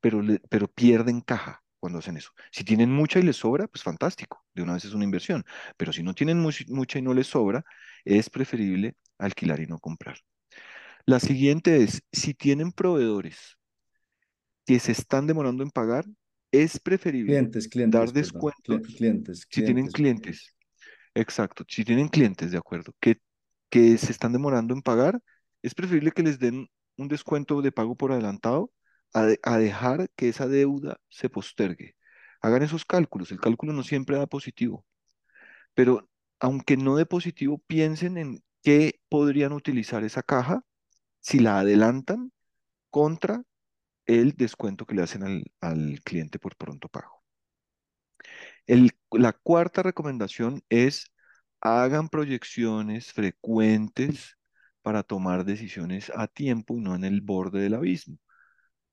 pero, 0.00 0.22
pero 0.50 0.68
pierden 0.68 1.20
caja 1.22 1.62
cuando 1.80 2.00
hacen 2.00 2.16
eso. 2.18 2.32
Si 2.52 2.64
tienen 2.64 2.92
mucha 2.92 3.18
y 3.20 3.22
les 3.22 3.36
sobra, 3.36 3.68
pues 3.68 3.82
fantástico, 3.84 4.44
de 4.54 4.62
una 4.62 4.74
vez 4.74 4.84
es 4.86 4.94
una 4.94 5.04
inversión, 5.04 5.44
pero 5.76 5.92
si 5.92 6.02
no 6.04 6.14
tienen 6.14 6.42
much- 6.44 6.68
mucha 6.70 6.98
y 7.00 7.02
no 7.02 7.14
les 7.14 7.28
sobra, 7.28 7.64
es 8.04 8.30
preferible 8.30 8.96
alquilar 9.18 9.60
y 9.60 9.66
no 9.68 9.78
comprar. 9.80 10.18
La 11.08 11.18
siguiente 11.18 11.82
es, 11.82 12.04
si 12.12 12.34
tienen 12.34 12.70
proveedores 12.70 13.58
que 14.66 14.78
se 14.80 14.92
están 14.92 15.26
demorando 15.26 15.62
en 15.62 15.70
pagar, 15.70 16.04
es 16.52 16.78
preferible 16.80 17.44
Clientes, 17.44 17.68
dar 17.86 18.10
clientes, 18.10 18.12
perdón. 18.12 18.50
descuentos 18.52 18.64
Cli- 18.64 18.82
clientes, 18.96 19.46
si 19.50 19.62
tienen 19.62 19.88
clientes. 19.88 19.88
clientes, 19.88 20.54
exacto, 21.14 21.64
si 21.68 21.84
tienen 21.84 22.08
clientes, 22.08 22.52
de 22.52 22.58
acuerdo, 22.58 22.94
que, 23.00 23.20
que 23.70 23.98
se 23.98 24.12
están 24.12 24.32
demorando 24.32 24.74
en 24.74 24.82
pagar, 24.82 25.20
es 25.62 25.74
preferible 25.74 26.12
que 26.12 26.22
les 26.24 26.38
den 26.38 26.68
un 26.98 27.08
descuento 27.08 27.62
de 27.62 27.72
pago 27.72 27.96
por 27.96 28.12
adelantado 28.12 28.72
a, 29.14 29.24
de- 29.24 29.40
a 29.44 29.58
dejar 29.58 30.10
que 30.16 30.28
esa 30.30 30.48
deuda 30.48 30.98
se 31.10 31.30
postergue. 31.30 31.96
Hagan 32.42 32.62
esos 32.62 32.84
cálculos, 32.86 33.32
el 33.32 33.40
cálculo 33.40 33.72
no 33.72 33.82
siempre 33.84 34.18
da 34.18 34.26
positivo, 34.26 34.86
pero 35.74 36.08
aunque 36.40 36.76
no 36.76 36.96
dé 36.96 37.06
positivo, 37.06 37.58
piensen 37.66 38.18
en 38.18 38.42
qué 38.62 39.00
podrían 39.08 39.52
utilizar 39.52 40.04
esa 40.04 40.22
caja 40.22 40.62
si 41.20 41.38
la 41.40 41.60
adelantan 41.60 42.32
contra 42.90 43.42
el 44.06 44.32
descuento 44.34 44.86
que 44.86 44.94
le 44.96 45.02
hacen 45.02 45.24
al, 45.24 45.44
al 45.60 46.00
cliente 46.04 46.38
por 46.40 46.56
pronto 46.56 46.88
pago. 46.88 47.22
El- 48.66 48.92
la 49.12 49.32
cuarta 49.32 49.82
recomendación 49.82 50.62
es 50.68 51.06
hagan 51.60 52.08
proyecciones 52.08 53.12
frecuentes 53.12 54.36
para 54.82 55.02
tomar 55.02 55.44
decisiones 55.44 56.12
a 56.14 56.28
tiempo 56.28 56.76
y 56.76 56.80
no 56.80 56.94
en 56.94 57.04
el 57.04 57.20
borde 57.20 57.60
del 57.60 57.74
abismo. 57.74 58.18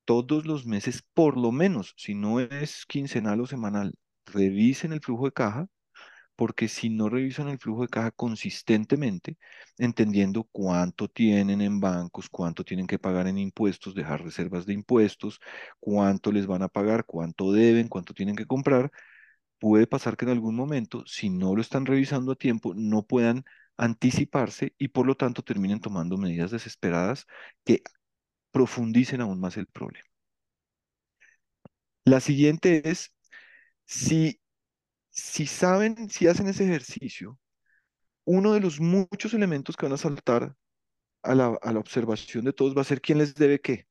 Todos 0.06 0.46
los 0.46 0.66
meses, 0.68 1.04
por 1.14 1.38
lo 1.38 1.52
menos, 1.52 1.94
si 1.98 2.16
no 2.16 2.40
es 2.42 2.86
quincenal 2.88 3.42
o 3.42 3.48
semanal, 3.48 3.96
revisen 4.28 4.94
el 4.94 5.02
flujo 5.02 5.26
de 5.28 5.34
caja 5.34 5.68
porque 6.36 6.68
si 6.68 6.90
no 6.90 7.10
revisan 7.10 7.48
el 7.50 7.60
flujo 7.60 7.84
de 7.84 7.88
caja 7.90 8.12
consistentemente, 8.12 9.38
entendiendo 9.78 10.44
cuánto 10.52 11.08
tienen 11.10 11.62
en 11.62 11.80
bancos, 11.80 12.30
cuánto 12.30 12.64
tienen 12.66 12.88
que 12.88 13.00
pagar 13.00 13.28
en 13.28 13.38
impuestos, 13.38 13.96
dejar 13.96 14.24
reservas 14.24 14.66
de 14.66 14.74
impuestos, 14.74 15.40
cuánto 15.80 16.32
les 16.32 16.48
van 16.48 16.64
a 16.64 16.68
pagar, 16.70 17.06
cuánto 17.06 17.52
deben, 17.52 17.88
cuánto 17.88 18.14
tienen 18.14 18.36
que 18.36 18.46
comprar, 18.46 18.92
puede 19.60 19.88
pasar 19.88 20.18
que 20.18 20.26
en 20.26 20.32
algún 20.32 20.56
momento, 20.56 21.04
si 21.08 21.30
no 21.30 21.56
lo 21.56 21.62
están 21.62 21.86
revisando 21.86 22.34
a 22.34 22.36
tiempo, 22.36 22.74
no 22.76 23.04
puedan 23.06 23.46
anticiparse 23.78 24.74
y 24.78 24.90
por 24.90 25.06
lo 25.08 25.16
tanto 25.16 25.44
terminen 25.44 25.82
tomando 25.82 26.18
medidas 26.18 26.52
desesperadas 26.52 27.28
que 27.66 27.84
profundicen 28.52 29.22
aún 29.22 29.40
más 29.40 29.58
el 29.58 29.68
problema. 29.68 30.08
La 32.06 32.20
siguiente 32.20 32.90
es, 32.90 33.14
si, 33.86 34.42
si 35.16 35.48
saben, 35.48 36.10
si 36.12 36.28
hacen 36.28 36.48
ese 36.50 36.66
ejercicio, 36.66 37.40
uno 38.26 38.54
de 38.54 38.62
los 38.62 38.80
muchos 38.82 39.34
elementos 39.36 39.78
que 39.78 39.86
van 39.88 39.94
a 39.94 39.98
saltar 39.98 40.56
a 41.24 41.36
la, 41.36 41.58
a 41.62 41.74
la 41.74 41.80
observación 41.80 42.46
de 42.46 42.54
todos 42.54 42.78
va 42.78 42.82
a 42.82 42.86
ser 42.86 43.02
quién 43.02 43.20
les 43.20 43.36
debe 43.36 43.62
qué. 43.62 43.88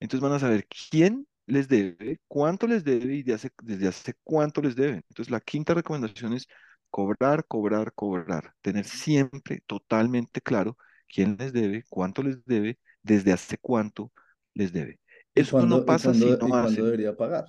Entonces 0.00 0.22
van 0.22 0.32
a 0.32 0.38
saber 0.38 0.66
quién 0.90 1.26
les 1.46 1.68
debe, 1.68 2.20
cuánto 2.28 2.66
les 2.66 2.84
debe 2.84 3.14
y 3.16 3.22
de 3.22 3.34
hace- 3.34 3.50
desde 3.62 3.88
hace 3.88 4.14
cuánto 4.24 4.62
les 4.62 4.76
deben. 4.76 5.04
Entonces 5.08 5.30
la 5.30 5.40
quinta 5.40 5.74
recomendación 5.74 6.32
es 6.34 6.46
cobrar, 6.90 7.44
cobrar, 7.46 7.92
cobrar. 7.94 8.54
Tener 8.62 8.84
siempre 8.86 9.62
totalmente 9.66 10.40
claro 10.40 10.76
quién 11.08 11.36
les 11.38 11.52
debe, 11.52 11.84
cuánto 11.88 12.22
les 12.22 12.44
debe, 12.44 12.78
desde 13.02 13.32
hace 13.32 13.58
cuánto 13.58 14.12
les 14.54 14.72
debe. 14.72 15.00
¿Y 15.34 15.40
Eso 15.42 15.66
no 15.66 15.84
pasa 15.84 16.14
si 16.14 16.36
no 16.36 16.54
hacen, 16.54 16.84
debería 16.84 17.16
pagar? 17.16 17.46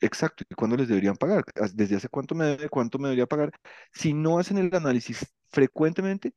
Exacto, 0.00 0.44
y 0.48 0.54
cuándo 0.54 0.76
les 0.76 0.88
deberían 0.88 1.16
pagar, 1.16 1.44
desde 1.74 1.96
hace 1.96 2.08
cuánto 2.08 2.34
me 2.34 2.46
debe, 2.46 2.68
cuánto 2.68 2.98
me 2.98 3.08
debería 3.08 3.26
pagar. 3.26 3.52
Si 3.92 4.12
no 4.14 4.38
hacen 4.38 4.58
el 4.58 4.74
análisis 4.74 5.26
frecuentemente, 5.50 6.34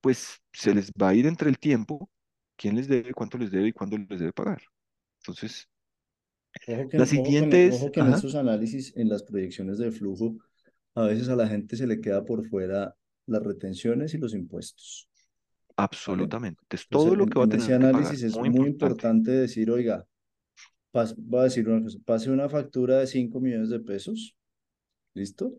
pues 0.00 0.42
se 0.52 0.74
les 0.74 0.92
va 0.92 1.10
a 1.10 1.14
ir 1.14 1.26
entre 1.26 1.50
el 1.50 1.58
tiempo, 1.58 2.10
quién 2.56 2.76
les 2.76 2.88
debe, 2.88 3.14
cuánto 3.14 3.38
les 3.38 3.50
debe 3.52 3.68
y 3.68 3.72
cuándo 3.74 3.98
les 3.98 4.20
debe 4.20 4.32
pagar. 4.32 4.62
Entonces, 5.20 5.68
Ojo 6.66 6.88
que, 6.88 6.98
la 6.98 7.06
ojo 7.16 7.36
que, 7.36 7.44
en- 7.46 7.54
siguiente 7.54 7.66
es, 7.66 7.88
ojo 7.88 7.90
que 7.90 8.00
en 8.00 8.08
estos 8.08 8.34
análisis, 8.34 8.92
en 8.96 9.08
las 9.08 9.22
proyecciones 9.24 9.78
de 9.78 9.90
flujo, 9.90 10.36
a 10.94 11.04
veces 11.06 11.28
a 11.28 11.36
la 11.36 11.48
gente 11.48 11.76
se 11.76 11.86
le 11.86 12.00
queda 12.00 12.24
por 12.24 12.46
fuera 12.48 12.96
las 13.26 13.42
retenciones 13.42 14.14
y 14.14 14.18
los 14.18 14.34
impuestos, 14.34 15.08
¿vale? 16.06 16.34
absolutamente. 16.56 16.60
Es 16.70 16.88
todo 16.88 17.14
Entonces, 17.14 17.16
lo 17.16 17.26
que 17.26 17.38
va 17.38 17.44
a 17.46 17.48
en 17.48 17.54
ese 17.54 17.72
tener 17.72 17.76
que 17.78 17.88
pagar, 17.88 18.16
análisis 18.16 18.22
es 18.22 18.40
muy 18.40 18.48
muy 18.48 18.68
importante. 18.68 18.68
importante 18.68 19.30
decir, 19.32 19.70
oiga, 19.70 20.06
pas- 20.92 21.14
voy 21.16 21.40
a 21.40 21.44
decir 21.44 21.68
una 21.68 21.82
cosa, 21.82 21.98
pase 22.04 22.30
una 22.30 22.48
factura 22.48 22.98
de 23.00 23.06
5 23.06 23.40
millones 23.40 23.70
de 23.70 23.80
pesos, 23.80 24.36
¿listo? 25.14 25.54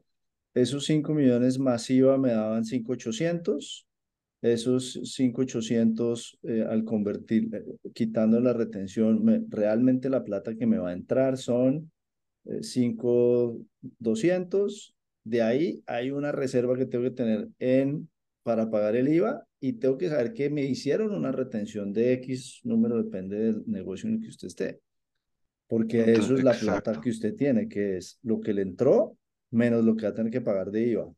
Esos 0.54 0.86
5 0.86 1.14
millones 1.14 1.60
masiva 1.60 2.18
me 2.18 2.32
daban 2.32 2.66
5.800, 2.66 3.88
esos 4.42 5.00
5.800 5.16 6.38
eh, 6.44 6.66
al 6.70 6.84
convertir, 6.86 7.50
eh, 7.56 7.66
quitando 7.94 8.40
la 8.40 8.54
retención, 8.54 9.24
me- 9.24 9.44
realmente 9.50 10.10
la 10.10 10.24
plata 10.24 10.56
que 10.56 10.66
me 10.68 10.78
va 10.80 10.90
a 10.90 10.94
entrar 10.94 11.38
son 11.38 11.92
eh, 12.46 12.64
5.200, 12.64 14.96
de 15.24 15.42
ahí 15.42 15.84
hay 15.88 16.12
una 16.12 16.32
reserva 16.32 16.78
que 16.78 16.86
tengo 16.86 17.04
que 17.06 17.12
tener 17.12 17.50
en, 17.60 18.10
para 18.44 18.70
pagar 18.70 18.96
el 18.96 19.08
IVA 19.10 19.46
y 19.60 19.74
tengo 19.74 19.98
que 19.98 20.10
saber 20.10 20.34
que 20.34 20.50
me 20.50 20.64
hicieron 20.66 21.14
una 21.14 21.32
retención 21.32 21.94
de 21.94 22.14
X 22.14 22.62
número, 22.64 22.98
depende 23.02 23.38
del 23.38 23.64
negocio 23.68 24.08
en 24.10 24.16
el 24.16 24.22
que 24.22 24.30
usted 24.30 24.48
esté, 24.48 24.80
porque 25.70 26.14
eso 26.14 26.34
es 26.34 26.44
la 26.44 26.54
plata 26.54 26.78
exacto. 26.78 27.02
que 27.02 27.10
usted 27.12 27.36
tiene, 27.36 27.70
que 27.70 27.98
es 27.98 28.20
lo 28.24 28.42
que 28.42 28.54
le 28.54 28.64
entró 28.64 29.16
menos 29.52 29.86
lo 29.86 29.96
que 29.96 30.06
va 30.06 30.12
a 30.12 30.16
tener 30.16 30.32
que 30.32 30.42
pagar 30.42 30.72
de 30.72 30.88
IVA. 30.88 31.14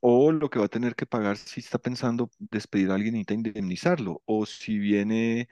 O 0.00 0.32
lo 0.32 0.50
que 0.50 0.58
va 0.58 0.64
a 0.64 0.68
tener 0.68 0.96
que 0.96 1.06
pagar 1.06 1.36
si 1.36 1.60
está 1.60 1.78
pensando 1.78 2.28
despedir 2.38 2.90
a 2.90 2.94
alguien 2.94 3.14
y 3.14 3.18
necesita 3.18 3.34
indemnizarlo, 3.34 4.22
o 4.24 4.44
si 4.44 4.76
viene 4.76 5.48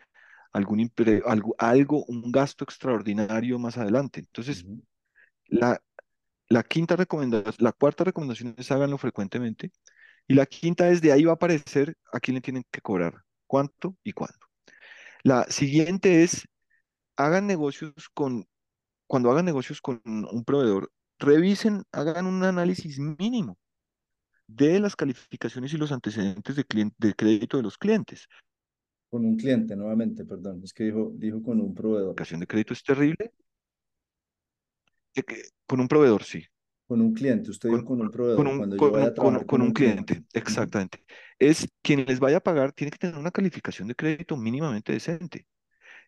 algún 0.53 0.91
algo, 1.27 1.55
algo, 1.59 2.05
un 2.07 2.33
gasto 2.33 2.65
extraordinario 2.65 3.59
más 3.61 3.79
adelante. 3.79 4.21
Entonces, 4.21 4.65
la, 5.47 5.81
la 6.49 6.63
quinta 6.65 6.97
recomendación, 6.97 7.55
la 7.59 7.73
cuarta 7.73 8.03
recomendación 8.03 8.57
es 8.59 8.71
háganlo 8.73 8.99
frecuentemente. 8.99 9.71
Y 10.27 10.35
la 10.35 10.47
quinta 10.47 10.89
es 10.89 11.01
de 11.01 11.13
ahí 11.13 11.25
va 11.25 11.33
a 11.33 11.35
aparecer 11.35 11.97
a 12.13 12.19
quién 12.19 12.37
le 12.37 12.41
tienen 12.41 12.65
que 12.71 12.81
cobrar, 12.81 13.15
cuánto 13.47 13.97
y 14.03 14.13
cuándo. 14.13 14.39
La 15.23 15.45
siguiente 15.45 16.25
es 16.25 16.49
hagan 17.17 17.47
negocios 17.47 17.93
con, 18.15 18.47
cuando 19.07 19.31
hagan 19.31 19.45
negocios 19.47 19.81
con 19.81 20.01
un 20.05 20.45
proveedor, 20.45 20.93
revisen, 21.19 21.85
hagan 21.93 22.27
un 22.27 22.45
análisis 22.45 22.99
mínimo 22.99 23.59
de 24.47 24.81
las 24.81 24.97
calificaciones 24.97 25.73
y 25.75 25.79
los 25.79 25.93
antecedentes 25.93 26.57
de, 26.57 26.67
clien- 26.67 26.95
de 26.99 27.15
crédito 27.15 27.57
de 27.57 27.63
los 27.65 27.79
clientes. 27.79 28.29
Con 29.11 29.25
un 29.25 29.37
cliente, 29.37 29.75
nuevamente, 29.77 30.25
perdón, 30.27 30.61
es 30.63 30.75
que 30.75 30.85
dijo, 30.85 31.11
dijo 31.15 31.43
con 31.43 31.59
un 31.61 31.69
La 31.71 31.75
proveedor. 31.75 32.15
calificación 32.15 32.41
de 32.41 32.47
crédito 32.47 32.73
es 32.75 32.83
terrible. 32.83 33.33
con 35.67 35.81
un 35.81 35.89
proveedor, 35.89 36.23
sí. 36.25 36.45
Con 36.87 37.01
un 37.01 37.13
cliente, 37.15 37.51
usted 37.51 37.69
dijo 37.71 37.81
Con, 37.83 37.87
con 37.87 38.01
un 38.01 38.11
con 38.11 38.15
proveedor, 38.17 38.47
un, 38.47 38.59
cuando 38.59 38.77
yo 38.77 38.91
con 38.91 38.91
vaya 38.91 39.07
un, 39.07 39.11
a 39.11 39.15
con, 39.15 39.35
con 39.35 39.45
con 39.47 39.61
un 39.63 39.67
un 39.69 39.73
cliente. 39.73 40.13
cliente, 40.13 40.39
exactamente. 40.39 41.05
Es 41.39 41.69
quien 41.83 42.05
les 42.05 42.21
vaya 42.21 42.39
a 42.39 42.41
pagar, 42.41 42.73
tiene 42.73 42.91
que 42.91 42.99
tener 42.99 43.17
una 43.17 43.31
calificación 43.31 43.89
de 43.89 43.95
crédito 43.95 44.37
mínimamente 44.37 44.93
decente. 44.93 45.47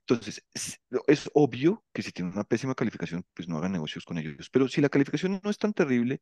Entonces, 0.08 0.46
es, 0.54 1.30
obvio 1.34 1.84
que 1.92 2.02
si 2.02 2.12
tienen 2.12 2.32
una 2.32 2.44
pésima 2.44 2.74
calificación, 2.76 3.24
pues 3.34 3.48
no 3.48 3.58
hagan 3.58 3.72
negocios 3.72 4.04
con 4.04 4.18
ellos. 4.18 4.50
Pero 4.50 4.68
si 4.68 4.80
la 4.80 4.88
calificación 4.88 5.40
no 5.42 5.50
es 5.50 5.58
tan 5.58 5.72
terrible, 5.72 6.20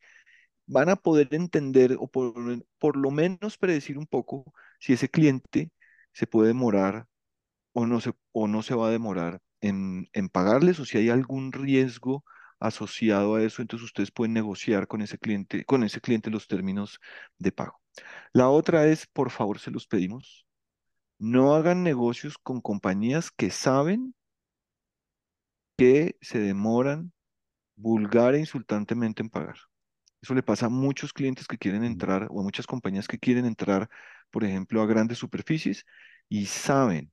van 0.66 0.88
a 0.88 0.96
poder 0.96 1.28
entender 1.32 1.96
o 1.98 2.08
por, 2.08 2.34
por 2.78 2.96
lo 2.96 3.10
menos 3.10 3.58
predecir 3.58 3.98
un 3.98 4.06
poco 4.06 4.52
si 4.80 4.94
ese 4.94 5.10
cliente 5.10 5.70
se 6.12 6.26
puede 6.26 6.48
demorar 6.48 7.06
o 7.72 7.86
no 7.86 8.00
se, 8.00 8.12
o 8.32 8.48
no 8.48 8.62
se 8.62 8.74
va 8.74 8.88
a 8.88 8.90
demorar 8.90 9.40
en, 9.60 10.08
en 10.12 10.28
pagarles 10.30 10.80
o 10.80 10.86
si 10.86 10.98
hay 10.98 11.10
algún 11.10 11.52
riesgo 11.52 12.24
asociado 12.60 13.34
a 13.36 13.42
eso, 13.42 13.62
entonces 13.62 13.86
ustedes 13.86 14.10
pueden 14.10 14.32
negociar 14.32 14.86
con 14.88 15.02
ese 15.02 15.18
cliente, 15.18 15.64
con 15.66 15.84
ese 15.84 16.00
cliente 16.00 16.30
los 16.30 16.46
términos 16.48 17.00
de 17.38 17.52
pago. 17.52 17.80
La 18.32 18.48
otra 18.48 18.86
es, 18.86 19.06
por 19.06 19.30
favor, 19.30 19.58
se 19.58 19.70
los 19.70 19.86
pedimos, 19.86 20.46
no 21.24 21.54
hagan 21.54 21.82
negocios 21.82 22.36
con 22.36 22.60
compañías 22.60 23.30
que 23.30 23.50
saben 23.50 24.14
que 25.78 26.18
se 26.20 26.38
demoran 26.38 27.12
vulgar 27.76 28.34
e 28.34 28.40
insultantemente 28.40 29.22
en 29.22 29.30
pagar. 29.30 29.56
Eso 30.20 30.34
le 30.34 30.42
pasa 30.42 30.66
a 30.66 30.68
muchos 30.68 31.14
clientes 31.14 31.46
que 31.46 31.56
quieren 31.56 31.82
entrar 31.82 32.28
o 32.30 32.40
a 32.40 32.42
muchas 32.42 32.66
compañías 32.66 33.08
que 33.08 33.18
quieren 33.18 33.46
entrar, 33.46 33.88
por 34.30 34.44
ejemplo, 34.44 34.82
a 34.82 34.86
grandes 34.86 35.16
superficies 35.16 35.86
y 36.28 36.44
saben 36.44 37.10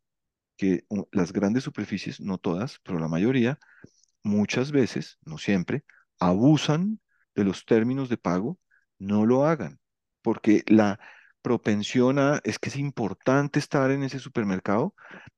que 0.58 0.86
las 1.14 1.32
grandes 1.32 1.64
superficies, 1.64 2.20
no 2.20 2.38
todas, 2.38 2.80
pero 2.84 3.00
la 3.00 3.08
mayoría, 3.08 3.60
muchas 4.24 4.74
veces, 4.74 5.20
no 5.22 5.38
siempre, 5.38 5.86
abusan 6.20 7.00
de 7.34 7.46
los 7.46 7.66
términos 7.66 8.10
de 8.10 8.18
pago, 8.18 8.60
no 9.00 9.26
lo 9.26 9.46
hagan, 9.46 9.80
porque 10.22 10.64
la 10.68 11.00
propensión 11.42 12.20
a, 12.20 12.40
es 12.44 12.60
que 12.60 12.70
es 12.70 12.76
importante 12.78 13.60
estar 13.60 13.92
en 13.92 14.04
ese 14.04 14.20
supermercado, 14.20 14.96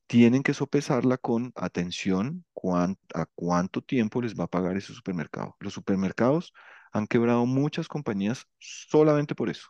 tienen 0.07 0.43
que 0.43 0.53
sopesarla 0.53 1.17
con 1.17 1.51
atención 1.55 2.45
cuán- 2.53 2.97
a 3.15 3.25
cuánto 3.35 3.81
tiempo 3.81 4.21
les 4.21 4.35
va 4.35 4.45
a 4.45 4.47
pagar 4.47 4.77
ese 4.77 4.93
supermercado. 4.93 5.55
Los 5.59 5.73
supermercados 5.73 6.53
han 6.93 7.07
quebrado 7.07 7.45
muchas 7.45 7.87
compañías 7.87 8.47
solamente 8.59 9.35
por 9.35 9.49
eso. 9.49 9.69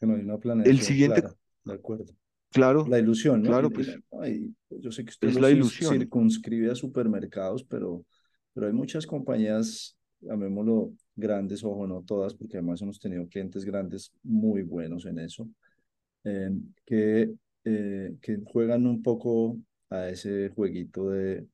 Que 0.00 0.06
no 0.06 0.14
hay 0.14 0.22
una 0.22 0.38
El 0.64 0.80
siguiente, 0.82 1.22
clara, 1.22 1.34
de 1.64 1.74
acuerdo. 1.74 2.12
claro, 2.50 2.92
La 2.92 2.98
ilusión, 2.98 3.42
¿no? 3.42 3.54
Claro, 3.54 3.70
pues 3.72 3.88
la- 3.88 4.00
no, 4.12 4.26
y 4.28 4.54
yo 4.70 4.92
sé 4.92 5.04
que 5.04 5.10
usted 5.10 5.28
es 5.28 5.38
la 5.38 5.50
ilusión. 5.50 6.08
circunscribe 6.08 6.70
a 6.70 6.74
supermercados, 6.76 7.64
pero, 7.64 8.04
pero 8.54 8.66
hay 8.68 8.72
muchas 8.72 9.06
compañías, 9.06 9.96
llamémoslo 10.26 10.92
grandes, 11.16 11.64
ojo, 11.64 11.86
no 11.86 12.02
todas, 12.02 12.34
porque 12.34 12.58
además 12.58 12.82
hemos 12.82 12.98
tenido 13.00 13.26
clientes 13.28 13.64
grandes 13.64 14.12
muy 14.22 14.62
buenos 14.62 15.06
en 15.06 15.18
eso, 15.20 15.48
eh, 16.24 16.50
que, 16.84 17.32
eh, 17.64 18.16
que 18.20 18.38
juegan 18.46 18.86
un 18.86 19.02
poco 19.02 19.58
a 19.90 20.08
ese 20.08 20.50
jueguito 20.50 21.10
de 21.10 21.46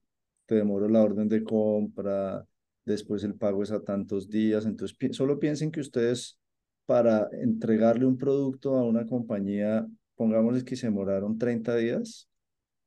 te 0.47 0.57
demoro 0.57 0.89
la 0.89 1.03
orden 1.03 1.29
de 1.29 1.45
compra, 1.45 2.47
después 2.85 3.25
el 3.25 3.35
pago 3.35 3.63
es 3.63 3.71
a 3.73 3.83
tantos 3.83 4.29
días, 4.29 4.67
entonces 4.67 4.97
pi- 4.97 5.13
solo 5.15 5.39
piensen 5.39 5.71
que 5.71 5.81
ustedes 5.81 6.39
para 6.87 7.29
entregarle 7.33 8.07
un 8.07 8.19
producto 8.19 8.77
a 8.77 8.85
una 8.85 9.07
compañía, 9.07 9.87
pongámosles 10.17 10.65
que 10.65 10.77
se 10.77 10.87
demoraron 10.87 11.39
30 11.39 11.77
días, 11.77 12.29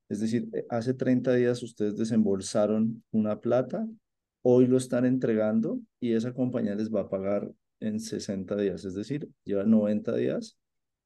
es 0.09 0.19
decir, 0.19 0.47
eh, 0.53 0.65
hace 0.69 0.93
30 0.93 1.33
días 1.33 1.63
ustedes 1.63 1.97
desembolsaron 1.97 3.03
una 3.11 3.39
plata, 3.39 3.87
hoy 4.47 4.67
lo 4.67 4.77
están 4.77 5.05
entregando 5.05 5.79
y 5.99 6.13
esa 6.13 6.31
compañía 6.31 6.75
les 6.75 6.93
va 6.93 7.01
a 7.01 7.09
pagar 7.09 7.51
en 7.79 7.99
60 7.99 8.55
días, 8.55 8.85
es 8.85 8.93
decir, 8.93 9.27
lleva 9.43 9.63
90 9.63 10.15
días 10.15 10.55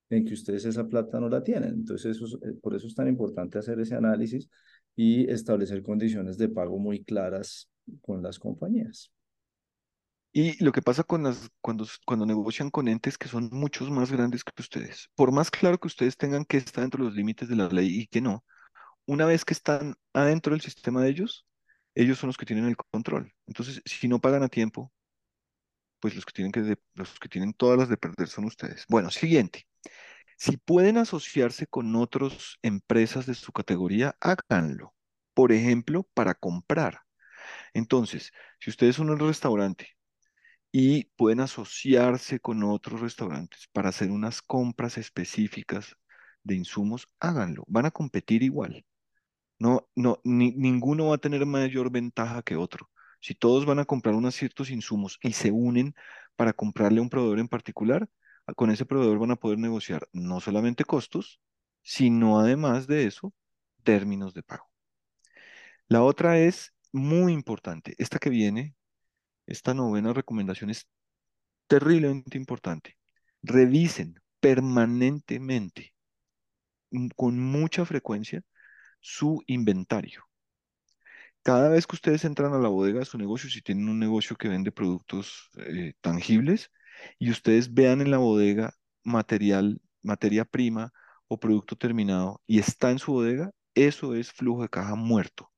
en 0.09 0.25
que 0.25 0.33
ustedes 0.33 0.65
esa 0.65 0.85
plata 0.89 1.21
no 1.21 1.29
la 1.29 1.41
tienen. 1.41 1.69
Entonces, 1.69 2.19
eh, 2.19 2.53
por 2.61 2.75
eso 2.75 2.87
es 2.87 2.95
tan 2.95 3.07
importante 3.07 3.57
hacer 3.57 3.79
ese 3.79 3.95
análisis 3.95 4.49
y 4.93 5.29
establecer 5.31 5.81
condiciones 5.83 6.37
de 6.37 6.49
pago 6.49 6.79
muy 6.79 7.05
claras 7.05 7.69
con 8.01 8.21
las 8.21 8.37
compañías. 8.37 9.09
Y 10.33 10.61
lo 10.61 10.73
que 10.73 10.81
pasa 10.81 11.03
cuando, 11.05 11.33
cuando 11.61 12.25
negocian 12.25 12.69
con 12.69 12.89
entes 12.89 13.17
que 13.17 13.29
son 13.29 13.49
muchos 13.53 13.89
más 13.89 14.11
grandes 14.11 14.43
que 14.43 14.61
ustedes, 14.61 15.09
por 15.15 15.31
más 15.31 15.49
claro 15.49 15.79
que 15.79 15.87
ustedes 15.87 16.17
tengan 16.17 16.43
que 16.43 16.57
estar 16.57 16.81
dentro 16.81 17.03
de 17.03 17.09
los 17.09 17.15
límites 17.15 17.47
de 17.47 17.55
la 17.55 17.69
ley 17.69 18.01
y 18.01 18.07
que 18.07 18.19
no, 18.19 18.43
una 19.05 19.25
vez 19.25 19.45
que 19.45 19.53
están 19.53 19.95
adentro 20.11 20.51
del 20.51 20.61
sistema 20.61 21.01
de 21.01 21.09
ellos, 21.09 21.47
ellos 21.95 22.19
son 22.19 22.27
los 22.27 22.37
que 22.37 22.45
tienen 22.45 22.65
el 22.65 22.77
control. 22.77 23.33
Entonces, 23.47 23.81
si 23.85 24.07
no 24.07 24.19
pagan 24.19 24.43
a 24.43 24.49
tiempo, 24.49 24.91
pues 25.99 26.15
los 26.15 26.25
que 26.25 26.33
tienen 26.33 26.51
que, 26.51 26.77
los 26.93 27.19
que 27.19 27.29
tienen 27.29 27.53
todas 27.53 27.77
las 27.77 27.89
de 27.89 27.97
perder 27.97 28.27
son 28.27 28.45
ustedes. 28.45 28.85
Bueno, 28.89 29.11
siguiente. 29.11 29.67
Si 30.37 30.57
pueden 30.57 30.97
asociarse 30.97 31.67
con 31.67 31.95
otras 31.95 32.57
empresas 32.63 33.25
de 33.25 33.35
su 33.35 33.51
categoría, 33.51 34.15
háganlo. 34.21 34.95
Por 35.33 35.51
ejemplo, 35.51 36.07
para 36.13 36.35
comprar. 36.35 37.01
Entonces, 37.73 38.31
si 38.59 38.69
ustedes 38.71 38.95
son 38.97 39.09
un 39.09 39.19
restaurante 39.19 39.89
y 40.71 41.05
pueden 41.17 41.41
asociarse 41.41 42.39
con 42.39 42.63
otros 42.63 43.01
restaurantes 43.01 43.67
para 43.73 43.89
hacer 43.89 44.11
unas 44.11 44.41
compras 44.41 44.97
específicas 44.97 45.95
de 46.43 46.55
insumos, 46.55 47.07
háganlo. 47.19 47.63
Van 47.67 47.85
a 47.87 47.91
competir 47.91 48.43
igual. 48.43 48.85
No, 49.59 49.87
no, 49.95 50.19
ni- 50.23 50.51
ninguno 50.53 51.07
va 51.09 51.15
a 51.15 51.17
tener 51.17 51.45
mayor 51.45 51.91
ventaja 51.91 52.41
que 52.43 52.55
otro. 52.55 52.89
Si 53.21 53.35
todos 53.35 53.65
van 53.65 53.79
a 53.79 53.85
comprar 53.85 54.15
unos 54.15 54.35
ciertos 54.35 54.69
insumos 54.69 55.19
y 55.21 55.33
se 55.33 55.51
unen 55.51 55.93
para 56.35 56.53
comprarle 56.53 56.99
a 56.99 57.01
un 57.03 57.09
proveedor 57.09 57.39
en 57.39 57.47
particular, 57.49 58.09
a- 58.47 58.53
con 58.53 58.71
ese 58.71 58.85
proveedor 58.85 59.19
van 59.19 59.31
a 59.31 59.35
poder 59.35 59.57
negociar 59.59 60.07
no 60.13 60.39
solamente 60.39 60.85
costos, 60.85 61.41
sino 61.81 62.39
además 62.39 62.87
de 62.87 63.05
eso, 63.05 63.33
términos 63.83 64.33
de 64.33 64.43
pago. 64.43 64.69
La 65.87 66.03
otra 66.03 66.39
es 66.39 66.73
muy 66.91 67.33
importante. 67.33 67.95
Esta 67.97 68.19
que 68.19 68.29
viene, 68.29 68.75
esta 69.47 69.73
novena 69.75 70.13
recomendación 70.13 70.69
es 70.71 70.87
terriblemente 71.67 72.37
importante. 72.37 72.97
Revisen 73.43 74.21
permanentemente, 74.39 75.93
mm, 76.91 77.09
con 77.15 77.39
mucha 77.39 77.85
frecuencia, 77.85 78.43
su 79.01 79.43
inventario. 79.47 80.23
Cada 81.43 81.69
vez 81.69 81.87
que 81.87 81.95
ustedes 81.95 82.25
entran 82.25 82.53
a 82.53 82.59
la 82.59 82.69
bodega 82.69 82.99
de 82.99 83.05
su 83.05 83.17
negocio, 83.17 83.49
si 83.49 83.61
tienen 83.61 83.89
un 83.89 83.99
negocio 83.99 84.35
que 84.35 84.49
vende 84.49 84.71
productos 84.71 85.49
eh, 85.57 85.93
tangibles, 86.01 86.71
y 87.17 87.31
ustedes 87.31 87.73
vean 87.73 88.01
en 88.01 88.11
la 88.11 88.17
bodega 88.17 88.73
material, 89.03 89.81
materia 90.01 90.45
prima 90.45 90.91
o 91.27 91.39
producto 91.39 91.75
terminado 91.77 92.41
y 92.47 92.59
está 92.59 92.91
en 92.91 92.99
su 92.99 93.13
bodega, 93.13 93.51
eso 93.75 94.15
es 94.15 94.31
flujo 94.31 94.63
de 94.63 94.69
caja 94.69 94.95
muerto. 94.95 95.51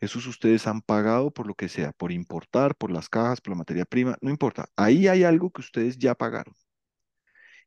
Esos 0.00 0.26
ustedes 0.26 0.66
han 0.66 0.82
pagado 0.82 1.32
por 1.32 1.46
lo 1.46 1.54
que 1.54 1.68
sea, 1.68 1.92
por 1.92 2.12
importar, 2.12 2.76
por 2.76 2.90
las 2.90 3.08
cajas, 3.08 3.40
por 3.40 3.52
la 3.52 3.58
materia 3.58 3.84
prima, 3.84 4.16
no 4.22 4.30
importa. 4.30 4.68
Ahí 4.76 5.08
hay 5.08 5.24
algo 5.24 5.50
que 5.50 5.60
ustedes 5.62 5.98
ya 5.98 6.14
pagaron. 6.14 6.54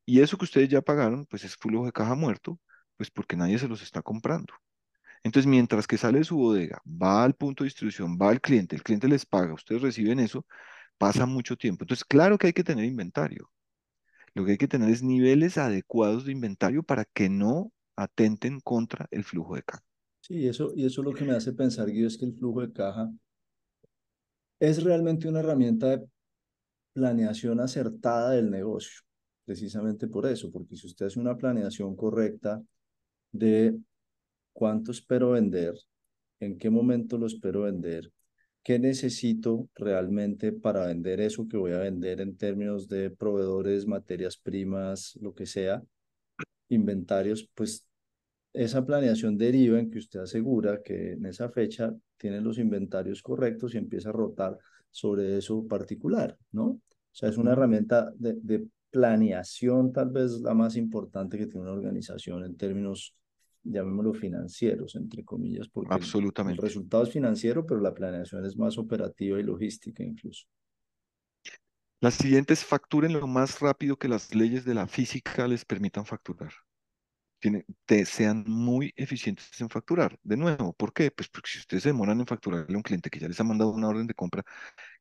Y 0.06 0.22
eso 0.22 0.38
que 0.38 0.46
ustedes 0.46 0.70
ya 0.70 0.82
pagaron, 0.82 1.26
pues 1.26 1.44
es 1.44 1.56
flujo 1.56 1.86
de 1.86 1.92
caja 1.92 2.16
muerto, 2.16 2.60
pues 2.98 3.10
porque 3.12 3.36
nadie 3.38 3.60
se 3.60 3.68
los 3.68 3.82
está 3.82 4.02
comprando. 4.02 4.54
Entonces, 5.24 5.48
mientras 5.48 5.88
que 5.88 5.98
sale 5.98 6.20
de 6.20 6.26
su 6.26 6.38
bodega, 6.38 6.82
va 6.86 7.24
al 7.24 7.34
punto 7.34 7.64
de 7.64 7.68
distribución, 7.68 8.18
va 8.22 8.30
al 8.30 8.42
cliente, 8.42 8.76
el 8.76 8.84
cliente 8.84 9.08
les 9.08 9.26
paga, 9.26 9.54
ustedes 9.54 9.82
reciben 9.82 10.20
eso, 10.20 10.46
pasa 10.98 11.26
mucho 11.26 11.56
tiempo. 11.56 11.86
Entonces, 11.86 12.04
claro 12.04 12.38
que 12.38 12.48
hay 12.48 12.54
que 12.54 12.64
tener 12.64 12.86
inventario. 12.86 13.50
Lo 14.34 14.44
que 14.44 14.52
hay 14.52 14.58
que 14.58 14.68
tener 14.68 14.90
es 14.90 15.04
niveles 15.04 15.58
adecuados 15.58 16.26
de 16.26 16.32
inventario 16.32 16.84
para 16.84 17.06
que 17.06 17.30
no 17.30 17.72
atenten 17.96 18.60
contra 18.60 19.08
el 19.12 19.24
flujo 19.24 19.56
de 19.56 19.64
caja. 19.64 19.84
Sí, 20.22 20.48
eso, 20.48 20.72
y 20.76 20.86
eso 20.86 21.04
lo 21.04 21.14
que 21.14 21.26
me 21.26 21.34
hace 21.34 21.54
pensar, 21.54 21.90
Guido, 21.90 22.08
es 22.08 22.18
que 22.18 22.26
el 22.26 22.34
flujo 22.34 22.62
de 22.62 22.72
caja 22.72 23.12
es 24.60 24.84
realmente 24.84 25.28
una 25.28 25.42
herramienta 25.42 25.88
de 25.88 26.08
planeación 26.94 27.60
acertada 27.60 28.32
del 28.32 28.50
negocio, 28.50 29.02
precisamente 29.46 30.08
por 30.08 30.26
eso, 30.26 30.52
porque 30.52 30.76
si 30.76 30.88
usted 30.88 31.08
hace 31.08 31.20
una 31.20 31.36
planeación 31.36 31.96
correcta 31.96 32.64
de 33.32 33.78
cuánto 34.54 34.92
espero 34.92 35.32
vender, 35.32 35.76
en 36.40 36.58
qué 36.58 36.70
momento 36.70 37.18
lo 37.18 37.28
espero 37.28 37.64
vender, 37.64 38.12
qué 38.64 38.80
necesito 38.80 39.70
realmente 39.76 40.52
para 40.54 40.88
vender 40.88 41.20
eso 41.20 41.48
que 41.48 41.58
voy 41.58 41.74
a 41.74 41.80
vender 41.80 42.22
en 42.22 42.38
términos 42.38 42.88
de 42.88 43.10
proveedores, 43.10 43.86
materias 43.86 44.38
primas, 44.38 45.18
lo 45.22 45.34
que 45.34 45.46
sea, 45.46 45.84
inventarios, 46.70 47.50
pues 47.54 47.86
esa 48.54 48.86
planeación 48.86 49.38
deriva 49.38 49.80
en 49.80 49.90
que 49.90 50.00
usted 50.00 50.22
asegura 50.22 50.82
que 50.82 51.14
en 51.14 51.26
esa 51.26 51.50
fecha 51.50 51.94
tiene 52.18 52.40
los 52.40 52.58
inventarios 52.60 53.22
correctos 53.22 53.74
y 53.74 53.78
empieza 53.78 54.10
a 54.10 54.14
rotar 54.14 54.58
sobre 54.92 55.38
eso 55.38 55.68
particular, 55.68 56.38
¿no? 56.52 56.66
O 56.66 56.82
sea, 57.16 57.30
es 57.30 57.38
una 57.38 57.52
herramienta 57.52 58.12
de, 58.16 58.34
de 58.42 58.68
planeación 58.92 59.92
tal 59.92 60.12
vez 60.12 60.40
la 60.42 60.54
más 60.54 60.76
importante 60.76 61.38
que 61.38 61.48
tiene 61.48 61.62
una 61.62 61.72
organización 61.72 62.46
en 62.46 62.56
términos, 62.56 63.16
llamémoslo 63.64 64.14
financieros, 64.14 64.96
entre 64.96 65.24
comillas, 65.26 65.70
porque 65.70 66.00
el, 66.00 66.16
el 66.46 66.58
Absolutamente. 66.58 66.58
resultado 66.58 67.04
es 67.04 67.12
financiero, 67.12 67.66
pero 67.66 67.82
la 67.82 67.94
planeación 67.94 68.46
es 68.46 68.58
más 68.58 68.78
operativa 68.78 69.40
y 69.40 69.44
logística 69.44 70.04
incluso. 70.04 70.46
Las 72.02 72.16
siguientes 72.16 72.66
facturen 72.66 73.14
lo 73.14 73.28
más 73.28 73.60
rápido 73.60 73.98
que 73.98 74.08
las 74.08 74.36
leyes 74.36 74.66
de 74.66 74.74
la 74.74 74.88
física 74.88 75.48
les 75.48 75.66
permitan 75.66 76.06
facturar. 76.06 76.52
Tiene- 77.40 77.66
te- 77.86 78.06
sean 78.06 78.46
muy 78.48 78.94
eficientes 78.98 79.50
en 79.62 79.70
facturar. 79.70 80.20
De 80.24 80.38
nuevo, 80.38 80.74
¿por 80.74 80.94
qué? 80.94 81.12
Pues 81.12 81.30
porque 81.30 81.52
si 81.52 81.60
ustedes 81.60 81.84
se 81.84 81.90
demoran 81.90 82.20
en 82.22 82.28
facturarle 82.28 82.74
a 82.76 82.78
un 82.78 82.84
cliente 82.84 83.10
que 83.12 83.20
ya 83.20 83.28
les 83.30 83.40
ha 83.40 83.44
mandado 83.46 83.72
una 83.72 83.90
orden 83.90 84.08
de 84.08 84.16
compra, 84.16 84.44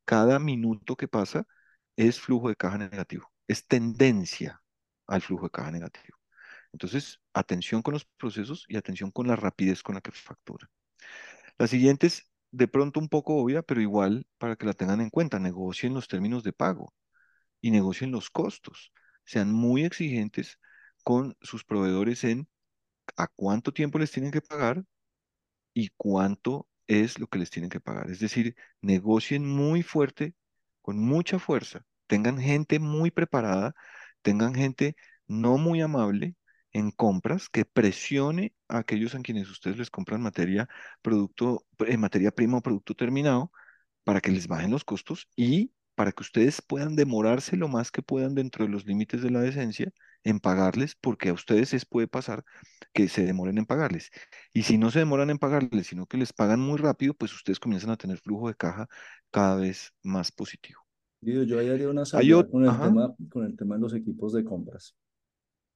cada 0.05 0.39
minuto 0.39 0.95
que 0.97 1.07
pasa 1.09 1.45
es 1.97 2.19
flujo 2.21 2.49
de 2.49 2.55
caja 2.57 2.77
negativo, 2.79 3.31
es 3.47 3.67
tendencia 3.67 4.61
al 5.07 5.21
flujo 5.21 5.45
de 5.45 5.51
caja 5.51 5.71
negativo. 5.71 6.17
Entonces, 6.73 7.21
atención 7.33 7.81
con 7.81 7.93
los 7.93 8.05
procesos 8.05 8.65
y 8.67 8.77
atención 8.77 9.11
con 9.11 9.27
la 9.27 9.35
rapidez 9.35 9.83
con 9.83 9.95
la 9.95 10.01
que 10.01 10.11
factura. 10.11 10.69
La 11.57 11.67
siguiente 11.67 12.07
es 12.07 12.29
de 12.51 12.67
pronto 12.67 12.99
un 12.99 13.09
poco 13.09 13.35
obvia, 13.37 13.61
pero 13.63 13.81
igual 13.81 14.27
para 14.37 14.55
que 14.55 14.65
la 14.65 14.73
tengan 14.73 15.01
en 15.01 15.09
cuenta, 15.09 15.39
negocien 15.39 15.93
los 15.93 16.07
términos 16.07 16.43
de 16.43 16.53
pago 16.53 16.93
y 17.61 17.71
negocien 17.71 18.11
los 18.11 18.29
costos. 18.29 18.93
Sean 19.25 19.51
muy 19.53 19.85
exigentes 19.85 20.59
con 21.03 21.37
sus 21.41 21.63
proveedores 21.65 22.23
en 22.23 22.47
a 23.17 23.27
cuánto 23.27 23.73
tiempo 23.73 23.99
les 23.99 24.11
tienen 24.11 24.31
que 24.31 24.41
pagar 24.41 24.83
y 25.73 25.89
cuánto 25.97 26.67
es 26.87 27.19
lo 27.19 27.27
que 27.27 27.39
les 27.39 27.49
tienen 27.49 27.69
que 27.69 27.79
pagar. 27.79 28.09
Es 28.11 28.19
decir, 28.19 28.55
negocien 28.81 29.45
muy 29.47 29.83
fuerte, 29.83 30.35
con 30.81 30.99
mucha 30.99 31.39
fuerza, 31.39 31.85
tengan 32.07 32.39
gente 32.39 32.79
muy 32.79 33.11
preparada, 33.11 33.73
tengan 34.21 34.53
gente 34.55 34.95
no 35.27 35.57
muy 35.57 35.81
amable 35.81 36.35
en 36.73 36.91
compras 36.91 37.49
que 37.49 37.65
presione 37.65 38.53
a 38.67 38.79
aquellos 38.79 39.15
a 39.15 39.21
quienes 39.21 39.49
ustedes 39.49 39.77
les 39.77 39.89
compran 39.89 40.21
materia, 40.21 40.67
producto, 41.01 41.65
eh, 41.87 41.97
materia 41.97 42.31
prima 42.31 42.57
o 42.57 42.61
producto 42.61 42.95
terminado 42.95 43.51
para 44.03 44.21
que 44.21 44.31
les 44.31 44.47
bajen 44.47 44.71
los 44.71 44.83
costos 44.83 45.29
y 45.35 45.71
para 45.95 46.11
que 46.11 46.23
ustedes 46.23 46.61
puedan 46.61 46.95
demorarse 46.95 47.55
lo 47.55 47.67
más 47.67 47.91
que 47.91 48.01
puedan 48.01 48.35
dentro 48.35 48.65
de 48.65 48.71
los 48.71 48.85
límites 48.85 49.21
de 49.21 49.29
la 49.29 49.41
decencia 49.41 49.91
en 50.23 50.39
pagarles, 50.39 50.95
porque 50.95 51.29
a 51.29 51.33
ustedes 51.33 51.73
les 51.73 51.85
puede 51.85 52.07
pasar 52.07 52.43
que 52.93 53.07
se 53.07 53.25
demoren 53.25 53.57
en 53.57 53.65
pagarles. 53.65 54.09
Y 54.53 54.63
si 54.63 54.77
no 54.77 54.89
se 54.89 54.99
demoran 54.99 55.29
en 55.29 55.37
pagarles, 55.37 55.87
sino 55.87 56.05
que 56.05 56.17
les 56.17 56.33
pagan 56.33 56.59
muy 56.59 56.77
rápido, 56.77 57.13
pues 57.13 57.33
ustedes 57.33 57.59
comienzan 57.59 57.91
a 57.91 57.97
tener 57.97 58.17
flujo 58.19 58.47
de 58.47 58.55
caja 58.55 58.87
cada 59.31 59.57
vez 59.57 59.93
más 60.01 60.31
positivo. 60.31 60.79
Guido, 61.21 61.43
yo 61.43 61.59
ahí 61.59 61.69
haría 61.69 61.89
una 61.89 62.03
Hay 62.13 62.33
otro, 62.33 62.51
con 62.51 62.65
el 62.65 62.71
tema, 62.71 63.15
con 63.29 63.45
el 63.45 63.55
tema 63.55 63.75
de 63.75 63.81
los 63.81 63.93
equipos 63.93 64.33
de 64.33 64.43
compras, 64.43 64.95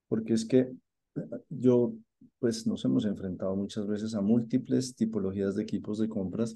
porque 0.08 0.34
es 0.34 0.46
que 0.46 0.72
yo, 1.50 1.94
pues 2.40 2.68
nos 2.68 2.84
hemos 2.86 3.06
enfrentado 3.06 3.56
muchas 3.56 3.88
veces 3.88 4.16
a 4.16 4.22
múltiples 4.22 4.96
tipologías 4.96 5.56
de 5.56 5.64
equipos 5.64 6.00
de 6.00 6.10
compras 6.10 6.54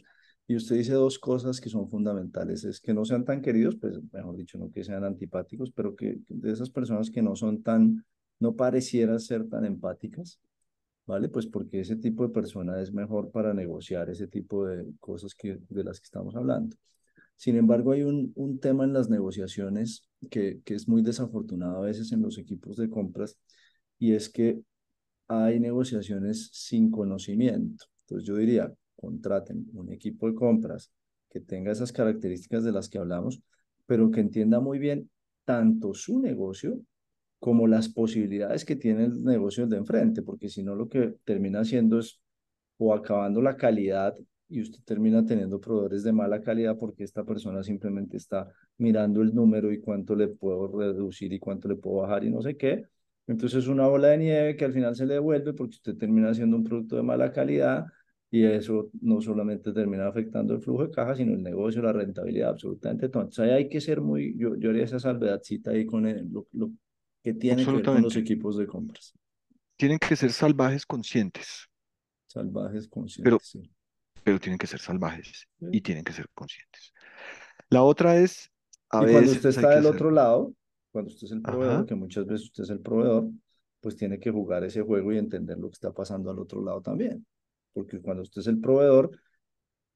y 0.47 0.55
usted 0.55 0.75
dice 0.75 0.93
dos 0.93 1.17
cosas 1.19 1.61
que 1.61 1.69
son 1.69 1.87
fundamentales, 1.87 2.63
es 2.65 2.81
que 2.81 2.93
no 2.93 3.05
sean 3.05 3.23
tan 3.23 3.41
queridos, 3.41 3.77
pues 3.77 3.99
mejor 4.11 4.35
dicho, 4.35 4.57
no 4.57 4.69
que 4.71 4.83
sean 4.83 5.03
antipáticos, 5.03 5.71
pero 5.71 5.95
que 5.95 6.19
de 6.27 6.51
esas 6.51 6.69
personas 6.69 7.09
que 7.09 7.21
no 7.21 7.35
son 7.35 7.63
tan, 7.63 8.05
no 8.39 8.55
parecieran 8.55 9.19
ser 9.19 9.47
tan 9.47 9.65
empáticas, 9.65 10.39
¿vale? 11.05 11.29
Pues 11.29 11.47
porque 11.47 11.79
ese 11.81 11.95
tipo 11.95 12.27
de 12.27 12.33
persona 12.33 12.81
es 12.81 12.91
mejor 12.91 13.31
para 13.31 13.53
negociar 13.53 14.09
ese 14.09 14.27
tipo 14.27 14.65
de 14.65 14.85
cosas 14.99 15.35
que, 15.35 15.59
de 15.69 15.83
las 15.83 15.99
que 15.99 16.05
estamos 16.05 16.35
hablando. 16.35 16.75
Sin 17.37 17.55
embargo, 17.55 17.91
hay 17.93 18.03
un, 18.03 18.31
un 18.35 18.59
tema 18.59 18.83
en 18.83 18.93
las 18.93 19.09
negociaciones 19.09 20.07
que, 20.29 20.61
que 20.63 20.75
es 20.75 20.87
muy 20.87 21.01
desafortunado 21.01 21.77
a 21.77 21.85
veces 21.85 22.11
en 22.11 22.21
los 22.21 22.37
equipos 22.37 22.77
de 22.77 22.89
compras 22.89 23.37
y 24.01 24.15
es 24.15 24.29
que 24.29 24.59
hay 25.27 25.59
negociaciones 25.59 26.49
sin 26.53 26.89
conocimiento. 26.89 27.85
Entonces 28.01 28.27
yo 28.27 28.35
diría, 28.35 28.73
contraten 28.95 29.67
un 29.73 29.91
equipo 29.91 30.27
de 30.27 30.33
compras 30.33 30.91
que 31.29 31.39
tenga 31.39 31.71
esas 31.71 31.91
características 31.91 32.63
de 32.63 32.71
las 32.71 32.89
que 32.89 32.97
hablamos, 32.97 33.43
pero 33.85 34.09
que 34.09 34.21
entienda 34.21 34.59
muy 34.59 34.79
bien 34.79 35.07
tanto 35.45 35.93
su 35.93 36.19
negocio 36.19 36.81
como 37.37 37.67
las 37.67 37.89
posibilidades 37.89 38.65
que 38.65 38.75
tiene 38.75 39.05
el 39.05 39.23
negocio 39.23 39.67
de 39.67 39.77
enfrente, 39.77 40.23
porque 40.23 40.49
si 40.49 40.63
no 40.63 40.73
lo 40.73 40.89
que 40.89 41.17
termina 41.23 41.59
haciendo 41.59 41.99
es 41.99 42.19
o 42.79 42.95
acabando 42.95 43.39
la 43.39 43.55
calidad 43.55 44.17
y 44.49 44.61
usted 44.61 44.79
termina 44.83 45.23
teniendo 45.23 45.61
proveedores 45.61 46.01
de 46.03 46.11
mala 46.11 46.41
calidad 46.41 46.75
porque 46.75 47.03
esta 47.03 47.23
persona 47.23 47.63
simplemente 47.63 48.17
está 48.17 48.51
mirando 48.79 49.21
el 49.21 49.35
número 49.35 49.71
y 49.71 49.79
cuánto 49.79 50.15
le 50.15 50.27
puedo 50.27 50.75
reducir 50.75 51.31
y 51.33 51.39
cuánto 51.39 51.67
le 51.67 51.75
puedo 51.75 51.97
bajar 51.97 52.23
y 52.23 52.31
no 52.31 52.41
sé 52.41 52.57
qué. 52.57 52.87
Entonces 53.31 53.63
es 53.63 53.67
una 53.69 53.87
bola 53.87 54.09
de 54.09 54.17
nieve 54.17 54.55
que 54.55 54.65
al 54.65 54.73
final 54.73 54.95
se 54.95 55.05
le 55.05 55.15
devuelve 55.15 55.53
porque 55.53 55.75
usted 55.75 55.95
termina 55.97 56.29
haciendo 56.31 56.57
un 56.57 56.63
producto 56.63 56.95
de 56.95 57.03
mala 57.03 57.31
calidad 57.31 57.85
y 58.29 58.45
eso 58.45 58.89
no 59.01 59.21
solamente 59.21 59.73
termina 59.73 60.07
afectando 60.07 60.53
el 60.53 60.61
flujo 60.61 60.85
de 60.87 60.91
caja, 60.91 61.15
sino 61.15 61.33
el 61.33 61.43
negocio, 61.43 61.81
la 61.81 61.93
rentabilidad, 61.93 62.49
absolutamente 62.51 63.09
todo. 63.09 63.23
Entonces 63.23 63.45
ahí 63.45 63.51
hay 63.51 63.69
que 63.69 63.81
ser 63.81 64.01
muy, 64.01 64.35
yo, 64.37 64.55
yo 64.55 64.69
haría 64.69 64.83
esa 64.85 64.99
salvedadcita 64.99 65.71
ahí 65.71 65.85
con 65.85 66.07
el, 66.07 66.29
lo, 66.31 66.47
lo 66.53 66.71
que 67.23 67.33
tiene 67.33 67.65
que 67.65 67.71
ver 67.71 67.83
con 67.83 68.01
los 68.01 68.15
equipos 68.15 68.57
de 68.57 68.67
compras. 68.67 69.13
Tienen 69.75 69.99
que 69.99 70.15
ser 70.15 70.31
salvajes 70.31 70.85
conscientes, 70.85 71.67
Salvajes 72.25 72.87
pero, 73.21 73.39
conscientes, 73.39 73.45
sí. 73.45 73.71
pero 74.23 74.39
tienen 74.39 74.57
que 74.59 74.67
ser 74.67 74.79
salvajes 74.79 75.47
Sí. 75.59 75.65
y 75.71 75.81
tienen 75.81 76.03
que 76.03 76.13
ser 76.13 76.27
conscientes. 76.33 76.93
La 77.69 77.83
otra 77.83 78.17
es, 78.17 78.51
a 78.89 79.01
Y 79.01 79.07
cuando 79.07 79.31
usted 79.31 79.49
veces 79.49 79.57
hay 79.57 79.65
está 79.65 79.69
del 79.71 79.85
hacer, 79.85 79.95
otro 79.95 80.11
lado, 80.11 80.53
cuando 80.91 81.09
usted 81.11 81.25
es 81.27 81.33
el 81.33 81.43
proveedor, 81.43 81.85
ajá, 81.85 81.87
que 81.87 81.95
muchas 81.95 82.25
veces 82.25 82.47
usted 82.47 82.63
es 82.63 82.69
el 82.71 82.79
proveedor, 82.81 83.29
pues 83.79 83.95
tiene 83.95 84.19
que 84.19 84.31
jugar 84.31 84.63
ese 84.63 84.81
juego 84.81 85.11
y 85.13 85.17
entender 85.17 85.57
lo 85.57 85.69
que 85.69 85.73
está 85.75 85.91
pasando 85.93 86.31
al 86.31 86.39
otro 86.39 86.63
lado 86.63 86.81
también. 86.81 87.25
Porque 87.73 88.01
cuando 88.01 88.23
usted 88.23 88.41
es 88.41 88.47
el 88.47 88.59
proveedor, 88.59 89.11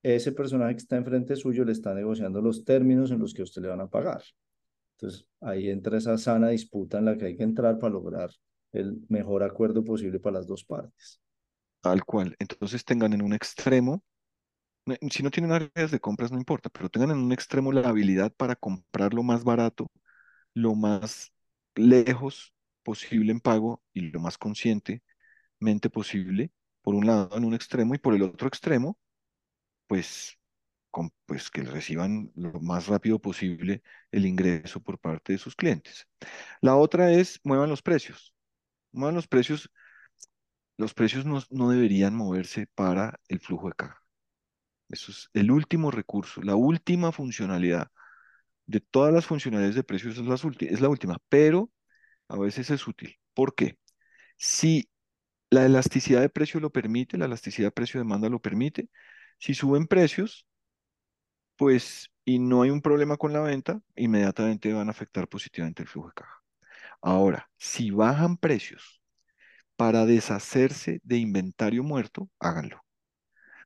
ese 0.04 0.32
personaje 0.32 0.74
que 0.76 0.80
está 0.82 0.98
enfrente 0.98 1.36
suyo 1.36 1.66
le 1.66 1.72
está 1.74 1.94
negociando 1.94 2.42
los 2.42 2.64
términos 2.66 3.12
en 3.12 3.20
los 3.20 3.34
que 3.34 3.44
usted 3.44 3.62
le 3.62 3.70
van 3.70 3.82
a 3.82 3.88
pagar. 3.90 4.24
Entonces, 4.98 5.28
ahí 5.42 5.70
entra 5.70 5.98
esa 5.98 6.18
sana 6.18 6.50
disputa 6.50 7.00
en 7.00 7.06
la 7.06 7.18
que 7.18 7.26
hay 7.26 7.38
que 7.38 7.44
entrar 7.44 7.80
para 7.80 7.94
lograr 7.94 8.32
el 8.74 9.02
mejor 9.10 9.44
acuerdo 9.44 9.84
posible 9.84 10.20
para 10.20 10.38
las 10.40 10.48
dos 10.48 10.66
partes. 10.66 11.22
tal 11.82 12.04
cual. 12.06 12.36
Entonces 12.40 12.84
tengan 12.86 13.14
en 13.14 13.22
un 13.22 13.34
extremo, 13.34 14.04
ne- 14.86 15.00
si 15.12 15.24
no 15.24 15.32
tienen 15.32 15.52
áreas 15.54 15.92
de 15.92 16.00
compras 16.02 16.32
no 16.34 16.40
importa, 16.40 16.70
pero 16.72 16.90
tengan 16.90 17.12
en 17.12 17.20
un 17.20 17.34
extremo 17.34 17.72
la 17.72 17.90
habilidad 17.90 18.34
para 18.36 18.56
comprar 18.58 19.14
lo 19.14 19.24
más 19.24 19.44
barato, 19.46 19.88
lo 20.56 20.76
más 20.76 21.34
lejos 21.76 22.56
posible 22.84 23.34
en 23.34 23.42
pago 23.42 23.84
y 23.94 24.02
lo 24.12 24.22
más 24.22 24.40
conscientemente 24.40 25.30
posible, 25.92 26.52
por 26.82 26.96
un 26.96 27.08
lado 27.08 27.38
en 27.38 27.46
un 27.46 27.54
extremo 27.56 27.96
y 27.96 28.00
por 28.00 28.16
el 28.16 28.24
otro 28.24 28.48
extremo, 28.48 28.98
pues, 29.88 30.38
con- 30.92 31.12
pues 31.26 31.50
que 31.52 31.64
reciban 31.64 32.32
lo 32.36 32.54
más 32.62 32.88
rápido 32.88 33.20
posible 33.20 33.84
el 34.12 34.26
ingreso 34.26 34.82
por 34.82 35.00
parte 35.00 35.34
de 35.34 35.40
sus 35.40 35.56
clientes. 35.56 36.08
La 36.62 36.76
otra 36.78 37.12
es 37.14 37.40
muevan 37.44 37.70
los 37.70 37.82
precios. 37.84 38.34
Muevan 38.94 39.16
los 39.16 39.28
precios. 39.28 39.72
Los 40.78 40.94
precios 40.94 41.26
no, 41.26 41.42
no 41.50 41.70
deberían 41.70 42.16
moverse 42.16 42.68
para 42.76 43.20
el 43.28 43.40
flujo 43.40 43.68
de 43.70 43.76
caja. 43.76 44.02
Eso 44.90 45.12
es 45.12 45.30
el 45.34 45.52
último 45.52 45.92
recurso, 45.92 46.42
la 46.44 46.56
última 46.56 47.12
funcionalidad. 47.12 47.90
De 48.68 48.80
todas 48.82 49.14
las 49.14 49.26
funcionalidades 49.26 49.76
de 49.76 49.84
precios 49.84 50.18
es, 50.18 50.24
ulti- 50.46 50.68
es 50.72 50.82
la 50.82 50.90
última, 50.90 51.18
pero 51.30 51.72
a 52.30 52.38
veces 52.40 52.70
es 52.72 52.88
útil. 52.88 53.18
¿Por 53.34 53.56
qué? 53.56 53.78
Si 54.38 54.90
la 55.52 55.66
elasticidad 55.66 56.22
de 56.22 56.30
precio 56.30 56.60
lo 56.62 56.72
permite, 56.72 57.18
la 57.18 57.26
elasticidad 57.26 57.68
de 57.70 57.72
precio-demanda 57.74 58.30
lo 58.30 58.42
permite, 58.42 58.90
si 59.40 59.54
suben 59.56 59.88
precios, 59.88 60.48
pues, 61.56 62.10
y 62.26 62.40
no 62.40 62.62
hay 62.62 62.70
un 62.70 62.82
problema 62.82 63.18
con 63.18 63.34
la 63.34 63.42
venta, 63.42 63.82
inmediatamente 63.96 64.74
van 64.74 64.88
a 64.88 64.92
afectar 64.92 65.28
positivamente 65.28 65.84
el 65.84 65.88
flujo 65.90 66.08
de 66.10 66.14
caja. 66.16 66.42
Ahora, 67.02 67.50
si 67.58 67.92
bajan 67.92 68.38
precios 68.38 69.02
para 69.78 70.06
deshacerse 70.08 71.02
de 71.04 71.20
inventario 71.20 71.84
muerto, 71.84 72.30
háganlo. 72.40 72.85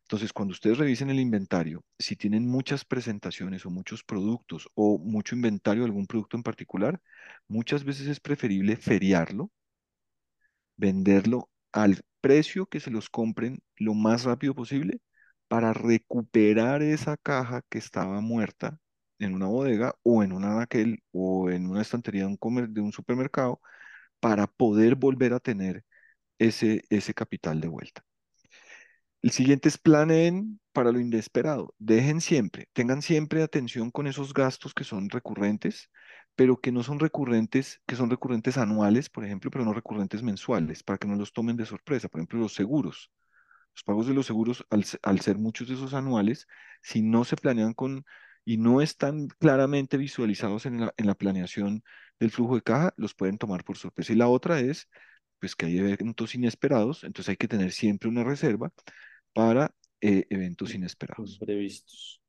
Entonces, 0.10 0.34
cuando 0.34 0.54
ustedes 0.54 0.78
revisen 0.80 1.10
el 1.12 1.20
inventario, 1.22 1.84
si 2.00 2.16
tienen 2.18 2.48
muchas 2.48 2.84
presentaciones 2.86 3.66
o 3.66 3.70
muchos 3.70 4.04
productos 4.04 4.68
o 4.76 4.98
mucho 5.00 5.36
inventario 5.36 5.84
de 5.84 5.88
algún 5.90 6.08
producto 6.08 6.36
en 6.38 6.44
particular, 6.44 7.00
muchas 7.48 7.84
veces 7.86 8.08
es 8.08 8.20
preferible 8.20 8.76
feriarlo, 8.76 9.52
venderlo 10.78 11.50
al 11.72 12.02
precio 12.22 12.66
que 12.68 12.80
se 12.80 12.92
los 12.92 13.10
compren 13.10 13.62
lo 13.78 13.94
más 13.94 14.24
rápido 14.24 14.56
posible 14.56 15.00
para 15.48 15.74
recuperar 15.74 16.82
esa 16.84 17.18
caja 17.18 17.62
que 17.70 17.78
estaba 17.78 18.22
muerta 18.22 18.80
en 19.20 19.34
una 19.34 19.48
bodega 19.48 19.96
o 20.04 20.24
en 20.24 20.32
una 20.34 20.54
anaquel 20.54 21.04
o 21.12 21.50
en 21.50 21.68
una 21.68 21.82
estantería 21.82 22.22
de 22.24 22.28
un, 22.30 22.38
comer- 22.38 22.70
de 22.70 22.82
un 22.82 22.92
supermercado 22.94 23.62
para 24.22 24.48
poder 24.48 24.96
volver 24.96 25.34
a 25.34 25.40
tener 25.42 25.86
ese, 26.40 26.84
ese 26.92 27.14
capital 27.16 27.62
de 27.62 27.70
vuelta. 27.70 28.06
El 29.22 29.32
siguiente 29.32 29.68
es 29.70 29.78
planeen 29.78 30.60
para 30.74 30.92
lo 30.92 31.00
inesperado. 31.00 31.74
Dejen 31.78 32.22
siempre, 32.22 32.68
tengan 32.74 33.02
siempre 33.02 33.42
atención 33.44 33.92
con 33.92 34.08
esos 34.08 34.34
gastos 34.34 34.74
que 34.74 34.84
son 34.84 35.10
recurrentes, 35.10 35.90
pero 36.36 36.60
que 36.62 36.72
no 36.72 36.84
son 36.84 37.00
recurrentes, 37.00 37.82
que 37.86 37.96
son 37.96 38.10
recurrentes 38.10 38.58
anuales, 38.58 39.10
por 39.10 39.26
ejemplo, 39.26 39.52
pero 39.52 39.66
no 39.66 39.74
recurrentes 39.74 40.24
mensuales, 40.24 40.84
para 40.84 40.98
que 40.98 41.08
no 41.08 41.16
los 41.16 41.34
tomen 41.34 41.58
de 41.58 41.66
sorpresa. 41.66 42.08
Por 42.10 42.20
ejemplo, 42.22 42.40
los 42.40 42.54
seguros. 42.54 43.12
Los 43.76 43.84
pagos 43.84 44.08
de 44.08 44.14
los 44.16 44.26
seguros, 44.28 44.66
al, 44.70 44.84
se- 44.86 45.00
al 45.04 45.20
ser 45.22 45.38
muchos 45.38 45.68
de 45.70 45.76
esos 45.76 45.94
anuales, 45.94 46.48
si 46.84 47.02
no 47.02 47.26
se 47.26 47.38
planean 47.38 47.74
con 47.74 48.06
y 48.46 48.58
no 48.58 48.82
están 48.82 49.28
claramente 49.40 49.98
visualizados 49.98 50.66
en 50.66 50.82
la, 50.82 50.94
en 50.98 51.08
la 51.08 51.16
planeación 51.16 51.84
del 52.20 52.32
flujo 52.32 52.56
de 52.56 52.62
caja, 52.64 52.94
los 52.98 53.14
pueden 53.16 53.38
tomar 53.38 53.64
por 53.64 53.78
sorpresa. 53.78 54.14
Y 54.14 54.16
la 54.18 54.28
otra 54.30 54.60
es, 54.62 54.90
pues 55.40 55.56
que 55.56 55.68
hay 55.68 55.78
eventos 55.80 56.36
inesperados, 56.36 57.04
entonces 57.04 57.30
hay 57.30 57.38
que 57.38 57.48
tener 57.48 57.72
siempre 57.72 58.10
una 58.10 58.24
reserva 58.24 58.72
para 59.34 59.76
eh, 60.02 60.26
eventos 60.30 60.74
inesperados, 60.76 61.42
Imprevistos. 61.42 62.20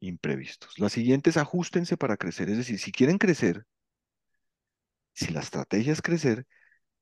imprevistos. 0.00 0.78
La 0.78 0.90
siguiente 0.90 1.30
es 1.30 1.38
ajustense 1.38 1.96
para 1.96 2.18
crecer, 2.18 2.50
es 2.50 2.58
decir, 2.58 2.78
si 2.78 2.92
quieren 2.92 3.16
crecer, 3.18 3.64
si 5.12 5.32
la 5.32 5.40
estrategia 5.40 5.92
es 5.92 6.02
crecer, 6.02 6.46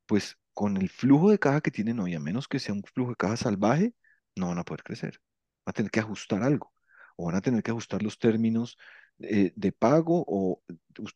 pues 0.07 0.39
con 0.55 0.77
el 0.77 0.89
flujo 0.91 1.31
de 1.31 1.39
caja 1.39 1.61
que 1.61 1.71
tienen 1.71 2.01
hoy, 2.01 2.15
a 2.15 2.21
menos 2.21 2.49
que 2.49 2.59
sea 2.61 2.75
un 2.75 2.83
flujo 2.85 3.11
de 3.13 3.17
caja 3.17 3.37
salvaje, 3.39 3.95
no 4.37 4.49
van 4.49 4.59
a 4.59 4.65
poder 4.65 4.83
crecer. 4.85 5.21
Van 5.67 5.73
a 5.73 5.75
tener 5.75 5.91
que 5.91 6.01
ajustar 6.01 6.43
algo, 6.43 6.73
o 7.17 7.27
van 7.27 7.37
a 7.37 7.41
tener 7.43 7.63
que 7.63 7.71
ajustar 7.73 8.03
los 8.03 8.19
términos 8.19 8.79
eh, 9.23 9.53
de 9.57 9.73
pago 9.73 10.25
o 10.27 10.63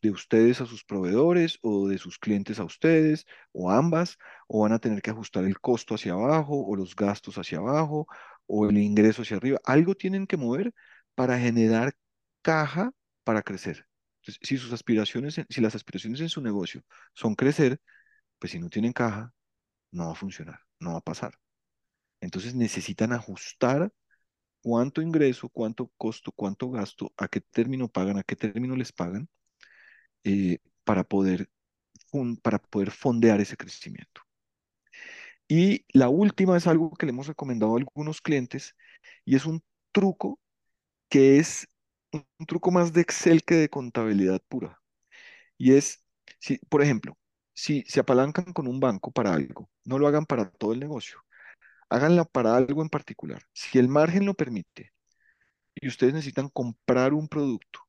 de 0.01 0.11
ustedes 0.11 0.61
a 0.61 0.65
sus 0.65 0.83
proveedores 0.83 1.59
o 1.61 1.87
de 1.87 1.97
sus 1.97 2.19
clientes 2.19 2.59
a 2.59 2.63
ustedes, 2.63 3.25
o 3.51 3.71
ambas, 3.71 4.17
o 4.47 4.61
van 4.61 4.73
a 4.73 4.79
tener 4.79 5.01
que 5.01 5.11
ajustar 5.11 5.45
el 5.45 5.59
costo 5.59 5.95
hacia 5.95 6.13
abajo 6.13 6.65
o 6.65 6.75
los 6.75 6.95
gastos 6.95 7.37
hacia 7.37 7.59
abajo 7.59 8.07
o 8.47 8.69
el 8.69 8.77
ingreso 8.77 9.21
hacia 9.23 9.37
arriba. 9.37 9.59
Algo 9.63 9.95
tienen 9.95 10.27
que 10.27 10.37
mover 10.37 10.73
para 11.15 11.39
generar 11.39 11.95
caja 12.41 12.91
para 13.23 13.41
crecer. 13.41 13.87
Entonces, 14.21 14.39
si 14.47 14.57
sus 14.57 14.73
aspiraciones, 14.73 15.41
si 15.49 15.61
las 15.61 15.75
aspiraciones 15.75 16.21
en 16.21 16.29
su 16.29 16.41
negocio 16.41 16.83
son 17.13 17.35
crecer, 17.35 17.79
pues 18.39 18.51
si 18.51 18.59
no 18.59 18.69
tienen 18.69 18.93
caja, 18.93 19.33
no 19.91 20.07
va 20.07 20.11
a 20.13 20.15
funcionar, 20.15 20.59
no 20.79 20.93
va 20.93 20.97
a 20.99 21.01
pasar. 21.01 21.39
Entonces 22.21 22.55
necesitan 22.55 23.13
ajustar 23.13 23.91
cuánto 24.65 25.01
ingreso, 25.03 25.47
cuánto 25.49 25.91
costo, 25.95 26.31
cuánto 26.31 26.71
gasto, 26.71 27.13
a 27.17 27.27
qué 27.27 27.39
término 27.39 27.87
pagan, 27.87 28.17
a 28.17 28.23
qué 28.23 28.35
término 28.35 28.75
les 28.75 28.91
pagan, 28.91 29.29
eh, 30.23 30.57
para, 30.83 31.03
poder 31.03 31.49
para 32.41 32.57
poder 32.59 32.89
fondear 32.89 33.39
ese 33.41 33.57
crecimiento. 33.57 34.21
Y 35.47 35.85
la 35.93 36.09
última 36.09 36.57
es 36.57 36.65
algo 36.65 36.91
que 36.95 37.05
le 37.05 37.11
hemos 37.11 37.27
recomendado 37.27 37.75
a 37.75 37.77
algunos 37.77 38.21
clientes 38.21 38.75
y 39.23 39.35
es 39.35 39.45
un 39.45 39.63
truco 39.91 40.39
que 41.09 41.37
es 41.37 41.67
un 42.11 42.25
truco 42.47 42.71
más 42.71 42.91
de 42.93 43.01
Excel 43.01 43.43
que 43.43 43.55
de 43.55 43.69
contabilidad 43.69 44.41
pura. 44.47 44.81
Y 45.59 45.73
es, 45.73 46.03
si, 46.39 46.57
por 46.69 46.81
ejemplo, 46.81 47.17
si 47.53 47.83
se 47.87 47.99
apalancan 47.99 48.53
con 48.53 48.67
un 48.67 48.79
banco 48.79 49.11
para 49.11 49.33
algo, 49.33 49.69
no 49.83 49.99
lo 49.99 50.07
hagan 50.07 50.25
para 50.25 50.49
todo 50.49 50.73
el 50.73 50.79
negocio, 50.79 51.19
háganla 51.89 52.25
para 52.25 52.55
algo 52.55 52.81
en 52.81 52.89
particular. 52.89 53.43
Si 53.53 53.79
el 53.79 53.87
margen 53.87 54.25
lo 54.25 54.33
permite 54.33 54.91
y 55.75 55.87
ustedes 55.87 56.13
necesitan 56.13 56.49
comprar 56.49 57.13
un 57.13 57.27
producto 57.27 57.81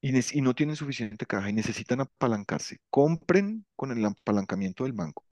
y, 0.00 0.40
no 0.42 0.54
tienen 0.54 0.76
suficiente 0.76 1.26
caja 1.26 1.48
y 1.50 1.52
necesitan 1.52 2.00
apalancarse, 2.00 2.78
compren 2.90 3.64
con 3.76 3.92
el 3.92 4.04
apalancamiento 4.04 4.84
del 4.84 4.92
banco. 4.92 5.24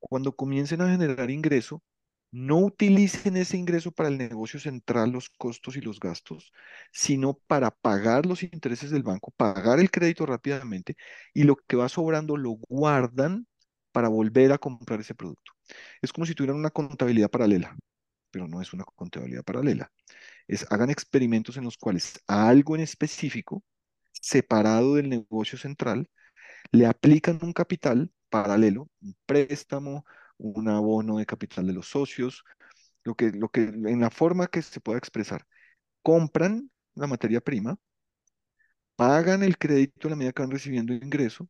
Cuando 0.00 0.34
comiencen 0.34 0.80
a 0.82 0.90
generar 0.90 1.30
ingreso, 1.30 1.82
no 2.30 2.58
utilicen 2.58 3.36
ese 3.36 3.56
ingreso 3.56 3.92
para 3.92 4.08
el 4.10 4.18
negocio 4.18 4.60
central, 4.60 5.12
los 5.12 5.30
costos 5.30 5.76
y 5.76 5.80
los 5.80 6.00
gastos, 6.00 6.52
sino 6.92 7.34
para 7.46 7.70
pagar 7.70 8.26
los 8.26 8.42
intereses 8.42 8.90
del 8.90 9.02
banco, 9.02 9.32
pagar 9.36 9.80
el 9.80 9.90
crédito 9.90 10.26
rápidamente 10.26 10.96
y 11.34 11.44
lo 11.44 11.56
que 11.56 11.76
va 11.76 11.88
sobrando 11.88 12.36
lo 12.36 12.50
guardan 12.68 13.46
para 13.92 14.08
volver 14.08 14.52
a 14.52 14.58
comprar 14.58 15.00
ese 15.00 15.14
producto. 15.14 15.57
Es 16.02 16.12
como 16.12 16.26
si 16.26 16.34
tuvieran 16.34 16.56
una 16.56 16.70
contabilidad 16.70 17.30
paralela, 17.30 17.76
pero 18.30 18.48
no 18.48 18.60
es 18.62 18.72
una 18.72 18.84
contabilidad 18.84 19.44
paralela. 19.44 19.90
Es 20.48 20.66
hagan 20.70 20.90
experimentos 20.90 21.56
en 21.56 21.64
los 21.64 21.76
cuales 21.78 22.20
a 22.26 22.48
algo 22.48 22.76
en 22.76 22.82
específico, 22.82 23.62
separado 24.12 24.96
del 24.96 25.08
negocio 25.08 25.58
central, 25.58 26.08
le 26.72 26.86
aplican 26.86 27.38
un 27.42 27.52
capital 27.52 28.12
paralelo, 28.30 28.88
un 29.02 29.16
préstamo, 29.26 30.04
un 30.38 30.68
abono 30.68 31.18
de 31.18 31.26
capital 31.26 31.66
de 31.66 31.72
los 31.74 31.88
socios, 31.88 32.44
lo 33.04 33.14
que, 33.14 33.30
lo 33.32 33.48
que, 33.50 33.62
en 33.62 34.00
la 34.00 34.10
forma 34.10 34.48
que 34.48 34.62
se 34.62 34.80
pueda 34.80 34.98
expresar. 34.98 35.46
Compran 36.02 36.70
la 36.94 37.06
materia 37.06 37.40
prima, 37.40 37.78
pagan 38.96 39.42
el 39.42 39.56
crédito 39.58 40.08
a 40.08 40.10
la 40.10 40.16
medida 40.16 40.32
que 40.32 40.42
van 40.42 40.50
recibiendo 40.50 40.92
ingreso, 40.92 41.48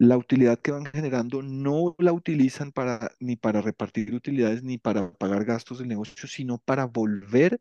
la 0.00 0.16
utilidad 0.16 0.58
que 0.58 0.70
van 0.70 0.86
generando 0.86 1.42
no 1.42 1.94
la 1.98 2.14
utilizan 2.14 2.72
para, 2.72 3.12
ni 3.20 3.36
para 3.36 3.60
repartir 3.60 4.14
utilidades 4.14 4.62
ni 4.62 4.78
para 4.78 5.12
pagar 5.12 5.44
gastos 5.44 5.78
del 5.78 5.88
negocio, 5.88 6.26
sino 6.26 6.56
para 6.56 6.86
volver 6.86 7.60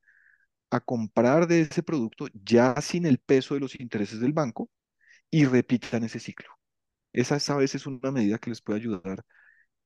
a 0.70 0.80
comprar 0.80 1.48
de 1.48 1.62
ese 1.62 1.84
producto 1.84 2.28
ya 2.46 2.80
sin 2.82 3.06
el 3.06 3.18
peso 3.18 3.56
de 3.56 3.60
los 3.60 3.78
intereses 3.78 4.22
del 4.22 4.32
banco 4.32 4.70
y 5.30 5.44
repitan 5.44 6.06
ese 6.06 6.22
ciclo. 6.22 6.48
Esa 7.12 7.36
es 7.36 7.50
a 7.50 7.58
veces 7.58 7.86
una 7.86 8.10
medida 8.10 8.38
que 8.38 8.52
les 8.52 8.62
puede 8.62 8.80
ayudar 8.80 9.26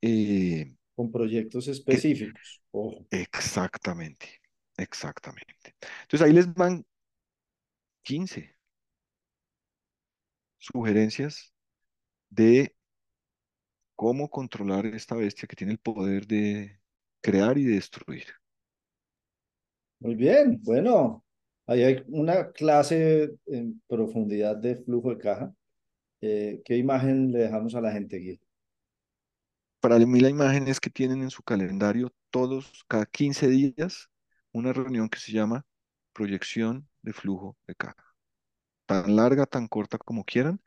eh, 0.03 0.75
con 0.93 1.11
proyectos 1.11 1.67
específicos. 1.69 2.61
Exactamente, 3.09 4.41
exactamente. 4.77 5.75
Entonces 6.03 6.21
ahí 6.21 6.33
les 6.33 6.53
van 6.53 6.85
15 8.03 8.55
sugerencias 10.59 11.52
de 12.33 12.75
cómo 13.95 14.29
controlar 14.29 14.85
esta 14.85 15.15
bestia 15.15 15.47
que 15.47 15.55
tiene 15.55 15.73
el 15.73 15.79
poder 15.79 16.25
de 16.27 16.79
crear 17.21 17.57
y 17.57 17.63
de 17.63 17.75
destruir. 17.75 18.25
Muy 19.99 20.15
bien, 20.15 20.59
bueno, 20.63 21.23
ahí 21.65 21.83
hay 21.83 22.03
una 22.07 22.51
clase 22.51 23.31
en 23.45 23.81
profundidad 23.87 24.57
de 24.57 24.75
flujo 24.75 25.11
de 25.11 25.17
caja. 25.17 25.53
Eh, 26.21 26.61
¿Qué 26.65 26.77
imagen 26.77 27.31
le 27.31 27.39
dejamos 27.39 27.75
a 27.75 27.81
la 27.81 27.91
gente 27.91 28.17
aquí? 28.17 28.39
Para 29.79 29.99
mí 29.99 30.19
la 30.19 30.29
imagen 30.29 30.67
es 30.67 30.79
que 30.79 30.89
tienen 30.89 31.21
en 31.21 31.29
su 31.29 31.43
calendario 31.43 32.13
todos, 32.29 32.83
cada 32.87 33.05
15 33.05 33.47
días, 33.47 34.09
una 34.51 34.73
reunión 34.73 35.09
que 35.09 35.19
se 35.19 35.31
llama 35.31 35.65
proyección 36.13 36.87
de 37.01 37.13
flujo 37.13 37.57
de 37.67 37.75
caja. 37.75 38.05
Tan 38.85 39.15
larga, 39.15 39.45
tan 39.45 39.67
corta 39.67 39.97
como 39.97 40.23
quieran. 40.23 40.61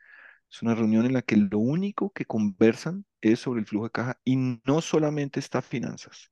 Es 0.51 0.63
una 0.63 0.75
reunión 0.75 1.07
en 1.07 1.13
la 1.13 1.23
que 1.23 1.37
lo 1.37 1.59
único 1.59 2.11
que 2.11 2.25
conversan 2.25 3.05
es 3.21 3.41
sobre 3.41 3.61
el 3.61 3.67
flujo 3.67 3.87
de 3.87 3.91
caja 3.91 4.21
y 4.25 4.37
no 4.37 4.81
solamente 4.81 5.41
está 5.41 5.63
finanzas. 5.63 6.31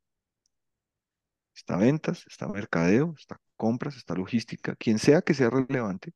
Está 1.54 1.76
ventas, 1.76 2.24
está 2.26 2.48
mercadeo, 2.48 3.14
está 3.18 3.40
compras, 3.56 3.96
está 3.96 4.14
logística, 4.14 4.74
quien 4.76 4.98
sea 4.98 5.22
que 5.22 5.34
sea 5.34 5.50
relevante, 5.50 6.12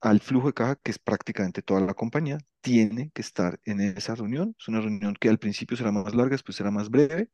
al 0.00 0.20
flujo 0.20 0.48
de 0.48 0.54
caja, 0.54 0.76
que 0.76 0.90
es 0.90 0.98
prácticamente 0.98 1.62
toda 1.62 1.80
la 1.80 1.94
compañía, 1.94 2.38
tiene 2.60 3.10
que 3.14 3.22
estar 3.22 3.58
en 3.64 3.80
esa 3.80 4.14
reunión. 4.14 4.54
Es 4.58 4.68
una 4.68 4.80
reunión 4.80 5.14
que 5.18 5.28
al 5.28 5.38
principio 5.38 5.76
será 5.76 5.92
más 5.92 6.14
larga, 6.14 6.32
después 6.32 6.56
será 6.56 6.70
más 6.70 6.90
breve, 6.90 7.30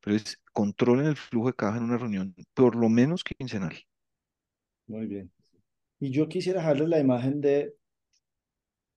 pero 0.00 0.16
es 0.16 0.40
controlen 0.52 1.06
el 1.06 1.16
flujo 1.16 1.48
de 1.48 1.54
caja 1.54 1.78
en 1.78 1.84
una 1.84 1.98
reunión 1.98 2.34
por 2.54 2.76
lo 2.76 2.88
menos 2.88 3.24
quincenal. 3.24 3.76
Muy 4.86 5.06
bien. 5.06 5.30
Y 6.00 6.10
yo 6.10 6.28
quisiera 6.28 6.60
dejarles 6.60 6.88
la 6.88 7.00
imagen 7.00 7.40
de 7.40 7.74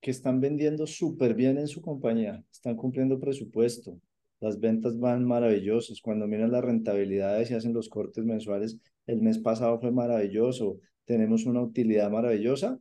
que 0.01 0.11
están 0.11 0.41
vendiendo 0.41 0.87
súper 0.87 1.35
bien 1.35 1.57
en 1.57 1.67
su 1.67 1.81
compañía, 1.81 2.43
están 2.51 2.75
cumpliendo 2.75 3.19
presupuesto, 3.19 3.99
las 4.41 4.59
ventas 4.59 4.99
van 4.99 5.23
maravillosas. 5.23 6.01
Cuando 6.01 6.27
miran 6.27 6.51
las 6.51 6.63
rentabilidades 6.65 7.51
y 7.51 7.53
hacen 7.53 7.73
los 7.73 7.87
cortes 7.87 8.25
mensuales, 8.25 8.77
el 9.05 9.21
mes 9.21 9.37
pasado 9.37 9.79
fue 9.79 9.91
maravilloso, 9.91 10.79
tenemos 11.05 11.45
una 11.45 11.61
utilidad 11.61 12.09
maravillosa 12.09 12.79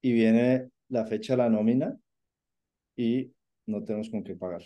y 0.00 0.12
viene 0.12 0.70
la 0.88 1.06
fecha 1.06 1.32
de 1.32 1.38
la 1.38 1.50
nómina 1.50 1.98
y 2.96 3.32
no 3.66 3.82
tenemos 3.82 4.10
con 4.10 4.22
qué 4.22 4.36
pagar. 4.36 4.62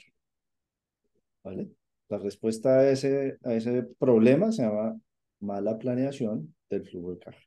¿Vale? 1.43 1.71
La 2.09 2.19
respuesta 2.19 2.81
a 2.81 2.91
ese, 2.91 3.39
a 3.43 3.55
ese 3.55 3.83
problema 3.99 4.53
se 4.53 4.63
llama 4.63 5.01
mala 5.41 5.79
planeación 5.79 6.55
del 6.69 6.85
flujo 6.85 7.13
de 7.13 7.19
caja. 7.19 7.43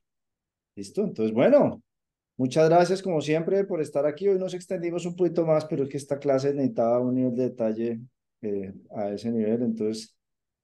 ¿Listo? 0.75 1.03
Entonces, 1.03 1.33
bueno, 1.33 1.83
muchas 2.39 2.69
gracias 2.69 3.01
como 3.03 3.21
siempre 3.21 3.65
por 3.65 3.81
estar 3.81 4.05
aquí. 4.05 4.27
Hoy 4.29 4.39
nos 4.39 4.53
extendimos 4.53 5.05
un 5.05 5.15
poquito 5.15 5.45
más, 5.45 5.65
pero 5.65 5.83
es 5.83 5.89
que 5.89 5.97
esta 5.97 6.17
clase 6.19 6.53
necesitaba 6.53 6.99
un 6.99 7.15
nivel 7.15 7.35
de 7.35 7.43
detalle 7.43 7.99
eh, 8.41 8.73
a 8.95 9.11
ese 9.11 9.29
nivel. 9.29 9.61
Entonces, 9.61 10.15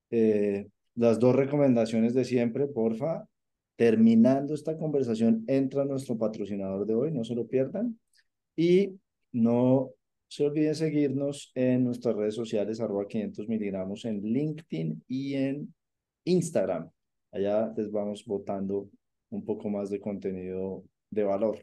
eh, 0.09 0.69
las 0.95 1.19
dos 1.19 1.35
recomendaciones 1.35 2.13
de 2.13 2.23
siempre, 2.23 2.67
porfa, 2.67 3.27
terminando 3.75 4.53
esta 4.53 4.77
conversación, 4.77 5.43
entra 5.47 5.83
nuestro 5.83 6.17
patrocinador 6.17 6.85
de 6.87 6.95
hoy, 6.95 7.11
no 7.11 7.25
se 7.25 7.35
lo 7.35 7.45
pierdan. 7.45 7.99
Y 8.55 8.97
no 9.33 9.91
se 10.29 10.45
olviden 10.45 10.75
seguirnos 10.75 11.51
en 11.55 11.83
nuestras 11.83 12.15
redes 12.15 12.35
sociales, 12.35 12.79
arroba 12.79 13.05
500 13.05 13.49
miligramos 13.49 14.05
en 14.05 14.21
LinkedIn 14.21 15.03
y 15.09 15.33
en 15.33 15.73
Instagram. 16.23 16.89
Allá 17.33 17.73
les 17.75 17.91
vamos 17.91 18.23
votando 18.25 18.89
un 19.29 19.43
poco 19.43 19.69
más 19.69 19.89
de 19.89 19.99
contenido 19.99 20.85
de 21.09 21.23
valor. 21.23 21.59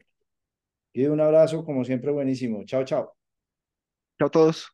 Y 0.93 1.07
un 1.07 1.21
abrazo, 1.21 1.65
como 1.65 1.85
siempre, 1.85 2.11
buenísimo. 2.11 2.65
Chao, 2.65 2.85
chao. 2.85 3.15
Chao 4.19 4.29
a 4.29 4.31
todos. 4.31 4.73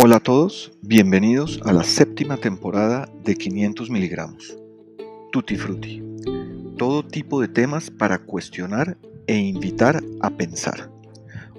Hola 0.00 0.16
a 0.16 0.20
todos, 0.20 0.72
bienvenidos 0.80 1.60
a 1.64 1.72
la 1.72 1.82
séptima 1.82 2.36
temporada 2.36 3.08
de 3.24 3.34
500 3.34 3.90
miligramos. 3.90 4.56
Tutti 5.32 5.56
Frutti. 5.56 6.02
Todo 6.78 7.06
tipo 7.06 7.40
de 7.40 7.48
temas 7.48 7.90
para 7.90 8.18
cuestionar 8.18 8.96
e 9.26 9.36
invitar 9.36 10.00
a 10.20 10.30
pensar. 10.30 10.90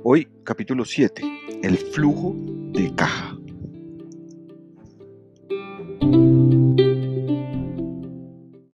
Hoy 0.04 0.28
capítulo 0.44 0.86
7, 0.86 1.22
el 1.62 1.78
flujo 1.78 2.34
de 2.74 2.96
caja. 2.96 3.39